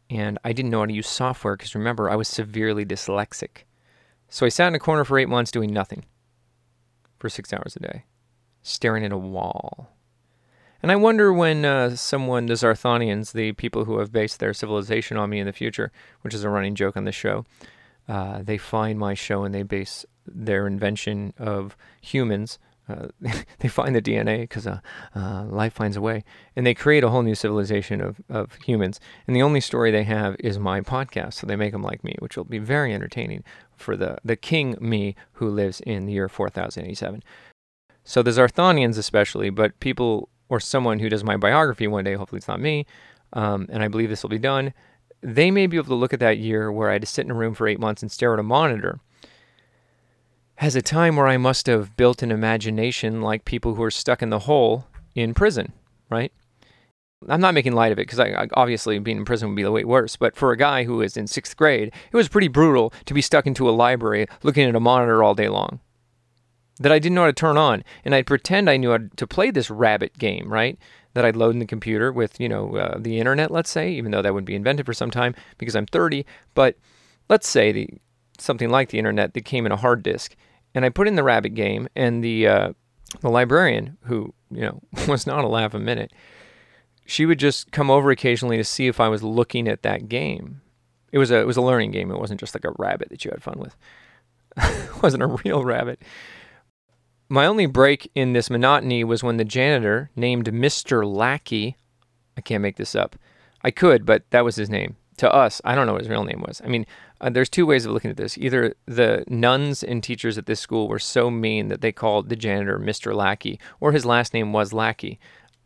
And 0.10 0.40
I 0.44 0.54
didn't 0.54 0.72
know 0.72 0.80
how 0.80 0.86
to 0.86 0.94
use 0.94 1.08
software 1.08 1.58
because 1.58 1.76
remember, 1.76 2.10
I 2.10 2.16
was 2.16 2.30
severely 2.30 2.86
dyslexic. 2.86 3.64
So 4.30 4.46
I 4.46 4.50
sat 4.50 4.70
in 4.70 4.76
a 4.76 4.80
corner 4.80 5.04
for 5.04 5.20
eight 5.20 5.30
months 5.30 5.52
doing 5.52 5.74
nothing 5.74 6.06
for 7.20 7.30
six 7.30 7.52
hours 7.52 7.76
a 7.76 7.80
day, 7.80 8.06
staring 8.62 9.04
at 9.04 9.12
a 9.12 9.18
wall. 9.18 9.90
And 10.82 10.92
I 10.92 10.96
wonder 10.96 11.34
when 11.34 11.66
uh, 11.66 11.96
someone, 11.96 12.46
the 12.46 12.54
Zarthonians, 12.54 13.34
the 13.34 13.52
people 13.54 13.86
who 13.86 14.00
have 14.00 14.12
based 14.12 14.40
their 14.40 14.54
civilization 14.54 15.18
on 15.18 15.30
me 15.30 15.40
in 15.40 15.48
the 15.48 15.54
future, 15.54 15.92
which 16.22 16.34
is 16.34 16.44
a 16.44 16.50
running 16.50 16.76
joke 16.76 16.96
on 16.96 17.04
this 17.04 17.16
show, 17.16 17.46
uh, 18.08 18.42
they 18.42 18.58
find 18.58 19.00
my 19.00 19.14
show 19.14 19.44
and 19.44 19.54
they 19.54 19.64
base 19.64 20.06
their 20.26 20.68
invention 20.68 21.34
of 21.38 21.78
humans 22.02 22.60
uh, 22.90 23.08
they 23.60 23.68
find 23.68 23.96
the 23.96 24.02
DNA 24.02 24.42
because 24.42 24.66
uh, 24.66 24.80
uh, 25.16 25.44
life 25.46 25.74
finds 25.74 25.98
a 25.98 26.02
way, 26.02 26.24
and 26.56 26.66
they 26.66 26.74
create 26.74 27.04
a 27.04 27.10
whole 27.10 27.22
new 27.22 27.36
civilization 27.36 28.02
of, 28.02 28.22
of 28.30 28.56
humans. 28.66 29.00
And 29.26 29.36
the 29.36 29.42
only 29.42 29.62
story 29.62 29.92
they 29.92 30.04
have 30.04 30.36
is 30.40 30.58
my 30.58 30.82
podcast, 30.82 31.34
so 31.34 31.48
they 31.48 31.56
make 31.56 31.74
them 31.74 31.84
like 31.84 32.04
me, 32.04 32.16
which 32.20 32.38
will 32.38 32.46
be 32.46 32.60
very 32.60 32.94
entertaining 32.94 33.44
for 33.76 33.96
the 33.96 34.18
the 34.24 34.36
king 34.36 34.76
me 34.80 35.16
who 35.34 35.50
lives 35.50 35.82
in 35.82 36.06
the 36.06 36.14
year 36.14 36.30
4087. 36.30 37.24
So 38.04 38.24
the 38.24 38.32
Zarthonians, 38.32 38.98
especially, 38.98 39.50
but 39.50 39.80
people 39.80 40.30
or 40.50 40.62
someone 40.62 41.00
who 41.00 41.10
does 41.10 41.26
my 41.26 41.36
biography 41.36 41.88
one 41.88 42.06
day, 42.06 42.14
hopefully 42.14 42.38
it's 42.38 42.48
not 42.48 42.62
me, 42.62 42.86
um, 43.34 43.68
and 43.70 43.84
I 43.84 43.90
believe 43.90 44.10
this 44.10 44.24
will 44.24 44.30
be 44.30 44.40
done. 44.40 44.74
They 45.22 45.52
may 45.52 45.68
be 45.68 45.78
able 45.78 45.88
to 45.88 45.96
look 45.96 46.14
at 46.14 46.20
that 46.20 46.38
year 46.38 46.72
where 46.72 46.90
I 46.90 46.94
had 46.94 47.02
to 47.02 47.08
sit 47.08 47.26
in 47.26 47.32
a 47.32 47.36
room 47.36 47.54
for 47.54 47.68
eight 47.68 47.80
months 47.80 48.02
and 48.02 48.12
stare 48.12 48.34
at 48.34 48.40
a 48.40 48.44
monitor 48.44 49.00
as 50.60 50.76
a 50.76 50.82
time 50.82 51.16
where 51.16 51.28
I 51.28 51.38
must 51.38 51.68
have 51.68 51.96
built 51.98 52.24
an 52.24 52.32
imagination 52.32 53.22
like 53.22 53.46
people 53.46 53.76
who 53.76 53.84
are 53.84 53.92
stuck 53.92 54.22
in 54.22 54.30
the 54.30 54.40
hole 54.40 54.88
in 55.16 55.34
prison, 55.34 55.74
right? 56.10 56.32
I'm 57.28 57.42
not 57.42 57.54
making 57.54 57.74
light 57.74 57.92
of 57.92 58.00
it 58.00 58.08
because 58.08 58.20
I, 58.20 58.30
I, 58.30 58.48
obviously 58.54 59.00
being 59.00 59.18
in 59.18 59.26
prison 59.26 59.50
would 59.50 59.56
be 59.56 59.66
way 59.66 59.84
worse. 59.84 60.16
But 60.16 60.36
for 60.36 60.52
a 60.52 60.58
guy 60.58 60.84
who 60.84 61.02
is 61.02 61.18
in 61.18 61.28
sixth 61.28 61.58
grade, 61.58 61.92
it 62.12 62.16
was 62.16 62.28
pretty 62.28 62.48
brutal 62.48 62.94
to 63.06 63.14
be 63.14 63.22
stuck 63.22 63.48
into 63.48 63.70
a 63.70 63.72
library 63.72 64.28
looking 64.44 64.68
at 64.68 64.76
a 64.76 64.80
monitor 64.80 65.24
all 65.24 65.34
day 65.34 65.50
long 65.50 65.80
that 66.80 66.92
I 66.92 67.00
didn't 67.00 67.16
know 67.16 67.22
how 67.22 67.28
to 67.28 67.34
turn 67.34 67.58
on, 67.58 67.84
and 68.06 68.14
I'd 68.14 68.28
pretend 68.28 68.70
I 68.70 68.78
knew 68.78 68.92
how 68.92 69.00
to 69.16 69.28
play 69.28 69.50
this 69.50 69.72
rabbit 69.72 70.18
game, 70.18 70.52
right? 70.52 70.78
That 71.18 71.26
I'd 71.26 71.36
load 71.36 71.56
in 71.56 71.60
the 71.60 71.66
computer 71.66 72.12
with, 72.12 72.40
you 72.40 72.48
know, 72.48 72.76
uh, 72.76 72.98
the 73.00 73.18
internet, 73.18 73.50
let's 73.50 73.72
say, 73.72 73.90
even 73.90 74.12
though 74.12 74.22
that 74.22 74.36
wouldn't 74.36 74.46
be 74.46 74.54
invented 74.54 74.86
for 74.86 74.94
some 74.94 75.10
time 75.10 75.34
because 75.58 75.76
I'm 75.76 75.88
30. 75.88 76.28
But 76.54 76.78
let's 77.28 77.48
say 77.50 77.72
the 77.72 77.90
something 78.38 78.70
like 78.70 78.90
the 78.90 79.00
internet 79.00 79.34
that 79.34 79.44
came 79.44 79.66
in 79.66 79.72
a 79.72 79.78
hard 79.78 80.04
disk, 80.04 80.36
and 80.76 80.86
I 80.86 80.90
put 80.90 81.08
in 81.08 81.16
the 81.16 81.24
rabbit 81.24 81.56
game, 81.56 81.88
and 81.96 82.24
the 82.24 82.48
uh, 82.48 82.74
the 83.22 83.30
librarian, 83.30 83.98
who 84.04 84.32
you 84.52 84.62
know 84.62 84.80
was 85.08 85.26
not 85.26 85.44
a 85.44 85.48
laugh 85.48 85.74
a 85.74 85.80
minute, 85.80 86.14
she 87.04 87.26
would 87.26 87.40
just 87.40 87.72
come 87.72 87.90
over 87.90 88.12
occasionally 88.12 88.58
to 88.58 88.64
see 88.64 88.86
if 88.86 89.00
I 89.00 89.08
was 89.08 89.24
looking 89.24 89.68
at 89.68 89.82
that 89.82 90.08
game. 90.08 90.62
It 91.12 91.18
was 91.18 91.32
a 91.32 91.40
it 91.40 91.48
was 91.48 91.58
a 91.58 91.64
learning 91.64 91.90
game. 91.90 92.12
It 92.12 92.20
wasn't 92.20 92.40
just 92.40 92.54
like 92.54 92.64
a 92.64 92.76
rabbit 92.78 93.10
that 93.10 93.26
you 93.26 93.32
had 93.32 93.42
fun 93.42 93.58
with. 93.58 93.76
it 94.58 95.02
wasn't 95.02 95.24
a 95.24 95.28
real 95.44 95.64
rabbit. 95.64 96.04
My 97.30 97.46
only 97.46 97.66
break 97.66 98.10
in 98.16 98.34
this 98.34 98.50
monotony 98.50 99.04
was 99.04 99.24
when 99.24 99.38
the 99.38 99.44
janitor, 99.44 100.10
named 100.16 100.46
Mr. 100.46 101.06
Lackey, 101.06 101.76
I 102.38 102.42
can't 102.42 102.62
make 102.62 102.78
this 102.78 102.96
up. 102.96 103.18
I 103.62 103.72
could, 103.72 104.06
but 104.06 104.24
that 104.30 104.46
was 104.46 104.56
his 104.56 104.70
name. 104.70 104.96
To 105.18 105.34
us, 105.34 105.60
I 105.66 105.74
don't 105.76 105.88
know 105.88 105.94
what 105.94 106.02
his 106.02 106.10
real 106.10 106.24
name 106.24 106.44
was. 106.46 106.62
I 106.64 106.68
mean, 106.68 106.86
uh, 107.20 107.32
there's 107.32 107.50
two 107.50 107.66
ways 107.66 107.86
of 107.86 107.92
looking 107.92 108.12
at 108.12 108.18
this. 108.18 108.38
Either 108.38 108.76
the 108.86 109.26
nuns 109.28 109.84
and 109.84 110.04
teachers 110.04 110.38
at 110.38 110.46
this 110.46 110.60
school 110.60 110.88
were 110.88 111.00
so 111.00 111.32
mean 111.32 111.70
that 111.70 111.82
they 111.82 111.92
called 111.92 112.30
the 112.30 112.36
janitor 112.36 112.80
Mr. 112.80 113.16
Lackey, 113.16 113.60
or 113.80 113.92
his 113.92 114.06
last 114.06 114.34
name 114.34 114.54
was 114.54 114.74
Lackey. 114.74 115.20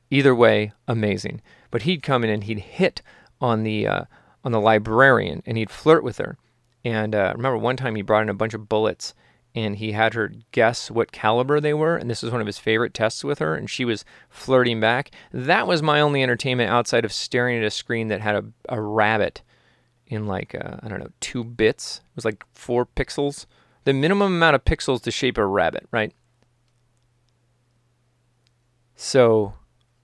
Either 0.09 0.33
way, 0.33 0.71
amazing. 0.87 1.41
But 1.69 1.83
he'd 1.83 2.01
come 2.01 2.23
in 2.23 2.29
and 2.29 2.45
he'd 2.45 2.59
hit 2.59 3.01
on 3.41 3.63
the 3.63 3.87
uh, 3.87 4.03
on 4.43 4.51
the 4.51 4.59
librarian 4.59 5.43
and 5.45 5.57
he'd 5.57 5.69
flirt 5.69 6.03
with 6.03 6.17
her. 6.17 6.37
And 6.83 7.13
uh, 7.13 7.33
remember 7.35 7.57
one 7.57 7.77
time 7.77 7.95
he 7.95 8.01
brought 8.01 8.23
in 8.23 8.29
a 8.29 8.33
bunch 8.33 8.53
of 8.53 8.69
bullets 8.69 9.13
and 9.53 9.77
he 9.77 9.91
had 9.91 10.13
her 10.13 10.31
guess 10.51 10.89
what 10.89 11.11
caliber 11.11 11.59
they 11.59 11.73
were 11.73 11.97
and 11.97 12.09
this 12.09 12.23
was 12.23 12.31
one 12.31 12.41
of 12.41 12.47
his 12.47 12.57
favorite 12.57 12.93
tests 12.93 13.23
with 13.23 13.39
her 13.39 13.55
and 13.55 13.69
she 13.69 13.85
was 13.85 14.05
flirting 14.29 14.79
back. 14.79 15.11
That 15.31 15.67
was 15.67 15.81
my 15.81 15.99
only 15.99 16.23
entertainment 16.23 16.69
outside 16.69 17.05
of 17.05 17.11
staring 17.11 17.57
at 17.57 17.63
a 17.63 17.71
screen 17.71 18.07
that 18.07 18.21
had 18.21 18.35
a, 18.35 18.45
a 18.69 18.81
rabbit 18.81 19.41
in 20.07 20.27
like 20.27 20.55
uh, 20.55 20.77
i 20.81 20.87
don't 20.87 20.99
know 20.99 21.09
two 21.19 21.43
bits. 21.43 22.01
It 22.03 22.15
was 22.15 22.25
like 22.25 22.43
four 22.53 22.85
pixels. 22.85 23.45
The 23.83 23.93
minimum 23.93 24.33
amount 24.33 24.55
of 24.55 24.65
pixels 24.65 25.01
to 25.03 25.11
shape 25.11 25.37
a 25.37 25.45
rabbit 25.45 25.87
right? 25.91 26.13
So 28.95 29.53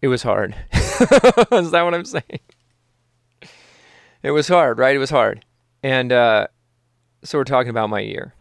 it 0.02 0.08
was 0.08 0.24
hard. 0.24 0.56
Is 0.74 1.72
that 1.72 1.82
what 1.84 1.94
i'm 1.94 2.06
saying? 2.06 2.40
It 4.24 4.32
was 4.32 4.48
hard 4.48 4.78
right? 4.80 4.96
It 4.96 5.00
was 5.00 5.10
hard. 5.10 5.46
And 5.84 6.12
uh, 6.12 6.48
so 7.24 7.38
we're 7.38 7.46
talking 7.46 7.70
about 7.70 7.90
my 7.90 8.00
year 8.00 8.34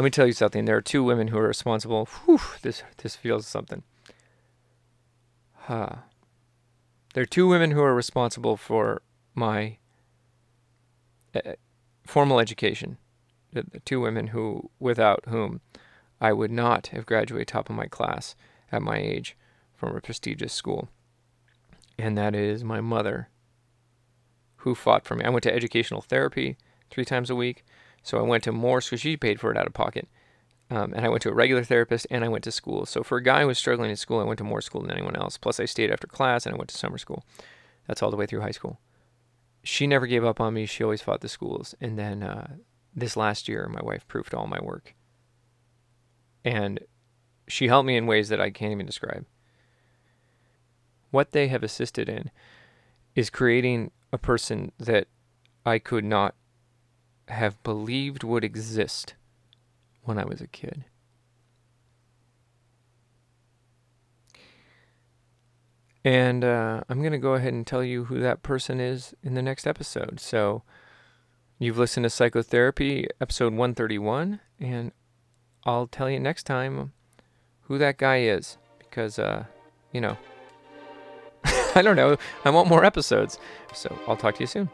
Let 0.00 0.04
me 0.04 0.10
tell 0.10 0.26
you 0.26 0.32
something. 0.32 0.64
There 0.64 0.78
are 0.78 0.80
two 0.80 1.04
women 1.04 1.28
who 1.28 1.36
are 1.36 1.46
responsible. 1.46 2.06
Whew, 2.06 2.40
this 2.62 2.82
this 3.02 3.16
feels 3.16 3.46
something. 3.46 3.82
Huh. 5.52 5.96
There 7.12 7.24
are 7.24 7.26
two 7.26 7.46
women 7.46 7.72
who 7.72 7.82
are 7.82 7.94
responsible 7.94 8.56
for 8.56 9.02
my 9.34 9.76
uh, 11.34 11.52
formal 12.06 12.40
education. 12.40 12.96
The, 13.52 13.62
the 13.70 13.80
two 13.80 14.00
women 14.00 14.28
who, 14.28 14.70
without 14.78 15.26
whom, 15.28 15.60
I 16.18 16.32
would 16.32 16.50
not 16.50 16.86
have 16.86 17.04
graduated 17.04 17.48
top 17.48 17.68
of 17.68 17.76
my 17.76 17.84
class 17.84 18.34
at 18.72 18.80
my 18.80 18.96
age 18.96 19.36
from 19.74 19.94
a 19.94 20.00
prestigious 20.00 20.54
school. 20.54 20.88
And 21.98 22.16
that 22.16 22.34
is 22.34 22.64
my 22.64 22.80
mother, 22.80 23.28
who 24.56 24.74
fought 24.74 25.04
for 25.04 25.14
me. 25.14 25.26
I 25.26 25.28
went 25.28 25.42
to 25.42 25.54
educational 25.54 26.00
therapy 26.00 26.56
three 26.90 27.04
times 27.04 27.28
a 27.28 27.36
week. 27.36 27.66
So 28.02 28.18
I 28.18 28.22
went 28.22 28.44
to 28.44 28.52
more, 28.52 28.80
because 28.80 29.00
she 29.00 29.16
paid 29.16 29.40
for 29.40 29.50
it 29.50 29.56
out 29.56 29.66
of 29.66 29.74
pocket. 29.74 30.08
Um, 30.70 30.92
and 30.94 31.04
I 31.04 31.08
went 31.08 31.22
to 31.22 31.30
a 31.30 31.34
regular 31.34 31.64
therapist 31.64 32.06
and 32.10 32.24
I 32.24 32.28
went 32.28 32.44
to 32.44 32.52
school. 32.52 32.86
So 32.86 33.02
for 33.02 33.18
a 33.18 33.22
guy 33.22 33.40
who 33.40 33.48
was 33.48 33.58
struggling 33.58 33.90
in 33.90 33.96
school, 33.96 34.20
I 34.20 34.24
went 34.24 34.38
to 34.38 34.44
more 34.44 34.60
school 34.60 34.82
than 34.82 34.92
anyone 34.92 35.16
else. 35.16 35.36
Plus, 35.36 35.58
I 35.58 35.64
stayed 35.64 35.90
after 35.90 36.06
class 36.06 36.46
and 36.46 36.54
I 36.54 36.58
went 36.58 36.70
to 36.70 36.78
summer 36.78 36.98
school. 36.98 37.24
That's 37.88 38.02
all 38.02 38.10
the 38.10 38.16
way 38.16 38.26
through 38.26 38.42
high 38.42 38.52
school. 38.52 38.78
She 39.64 39.86
never 39.88 40.06
gave 40.06 40.24
up 40.24 40.40
on 40.40 40.54
me. 40.54 40.66
She 40.66 40.84
always 40.84 41.02
fought 41.02 41.22
the 41.22 41.28
schools. 41.28 41.74
And 41.80 41.98
then 41.98 42.22
uh, 42.22 42.52
this 42.94 43.16
last 43.16 43.48
year, 43.48 43.68
my 43.68 43.82
wife 43.82 44.06
proofed 44.06 44.32
all 44.32 44.46
my 44.46 44.60
work. 44.62 44.94
And 46.44 46.80
she 47.48 47.66
helped 47.66 47.86
me 47.86 47.96
in 47.96 48.06
ways 48.06 48.28
that 48.28 48.40
I 48.40 48.50
can't 48.50 48.72
even 48.72 48.86
describe. 48.86 49.26
What 51.10 51.32
they 51.32 51.48
have 51.48 51.64
assisted 51.64 52.08
in 52.08 52.30
is 53.16 53.28
creating 53.28 53.90
a 54.12 54.18
person 54.18 54.70
that 54.78 55.08
I 55.66 55.80
could 55.80 56.04
not 56.04 56.36
have 57.30 57.62
believed 57.62 58.24
would 58.24 58.44
exist 58.44 59.14
when 60.02 60.18
I 60.18 60.24
was 60.24 60.40
a 60.40 60.46
kid. 60.46 60.84
And 66.04 66.44
uh, 66.44 66.82
I'm 66.88 67.00
going 67.00 67.12
to 67.12 67.18
go 67.18 67.34
ahead 67.34 67.52
and 67.52 67.66
tell 67.66 67.84
you 67.84 68.04
who 68.04 68.20
that 68.20 68.42
person 68.42 68.80
is 68.80 69.14
in 69.22 69.34
the 69.34 69.42
next 69.42 69.66
episode. 69.66 70.18
So 70.18 70.62
you've 71.58 71.78
listened 71.78 72.04
to 72.04 72.10
Psychotherapy, 72.10 73.06
episode 73.20 73.52
131, 73.52 74.40
and 74.58 74.92
I'll 75.64 75.86
tell 75.86 76.08
you 76.08 76.18
next 76.18 76.44
time 76.44 76.92
who 77.62 77.76
that 77.78 77.98
guy 77.98 78.20
is 78.20 78.56
because, 78.78 79.18
uh, 79.18 79.44
you 79.92 80.00
know, 80.00 80.16
I 81.74 81.82
don't 81.82 81.96
know. 81.96 82.16
I 82.44 82.50
want 82.50 82.68
more 82.68 82.84
episodes. 82.84 83.38
So 83.74 83.96
I'll 84.08 84.16
talk 84.16 84.36
to 84.36 84.40
you 84.40 84.46
soon. 84.46 84.70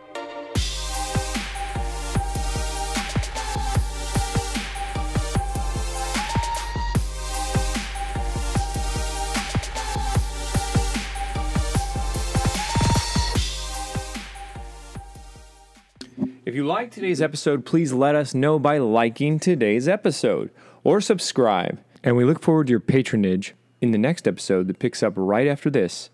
You 16.56 16.66
like 16.66 16.90
today's 16.90 17.20
episode, 17.20 17.66
please 17.66 17.92
let 17.92 18.14
us 18.14 18.32
know 18.32 18.58
by 18.58 18.78
liking 18.78 19.38
today's 19.38 19.86
episode 19.86 20.48
or 20.84 21.02
subscribe. 21.02 21.78
And 22.02 22.16
we 22.16 22.24
look 22.24 22.42
forward 22.42 22.68
to 22.68 22.70
your 22.70 22.80
patronage 22.80 23.54
in 23.82 23.90
the 23.90 23.98
next 23.98 24.26
episode 24.26 24.66
that 24.68 24.78
picks 24.78 25.02
up 25.02 25.12
right 25.16 25.46
after 25.46 25.68
this, 25.68 26.08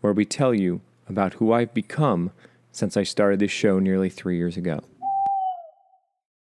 where 0.00 0.12
we 0.12 0.24
tell 0.24 0.54
you 0.54 0.82
about 1.08 1.34
who 1.34 1.52
I've 1.52 1.74
become 1.74 2.30
since 2.70 2.96
I 2.96 3.02
started 3.02 3.40
this 3.40 3.50
show 3.50 3.80
nearly 3.80 4.08
three 4.08 4.36
years 4.36 4.56
ago. 4.56 4.84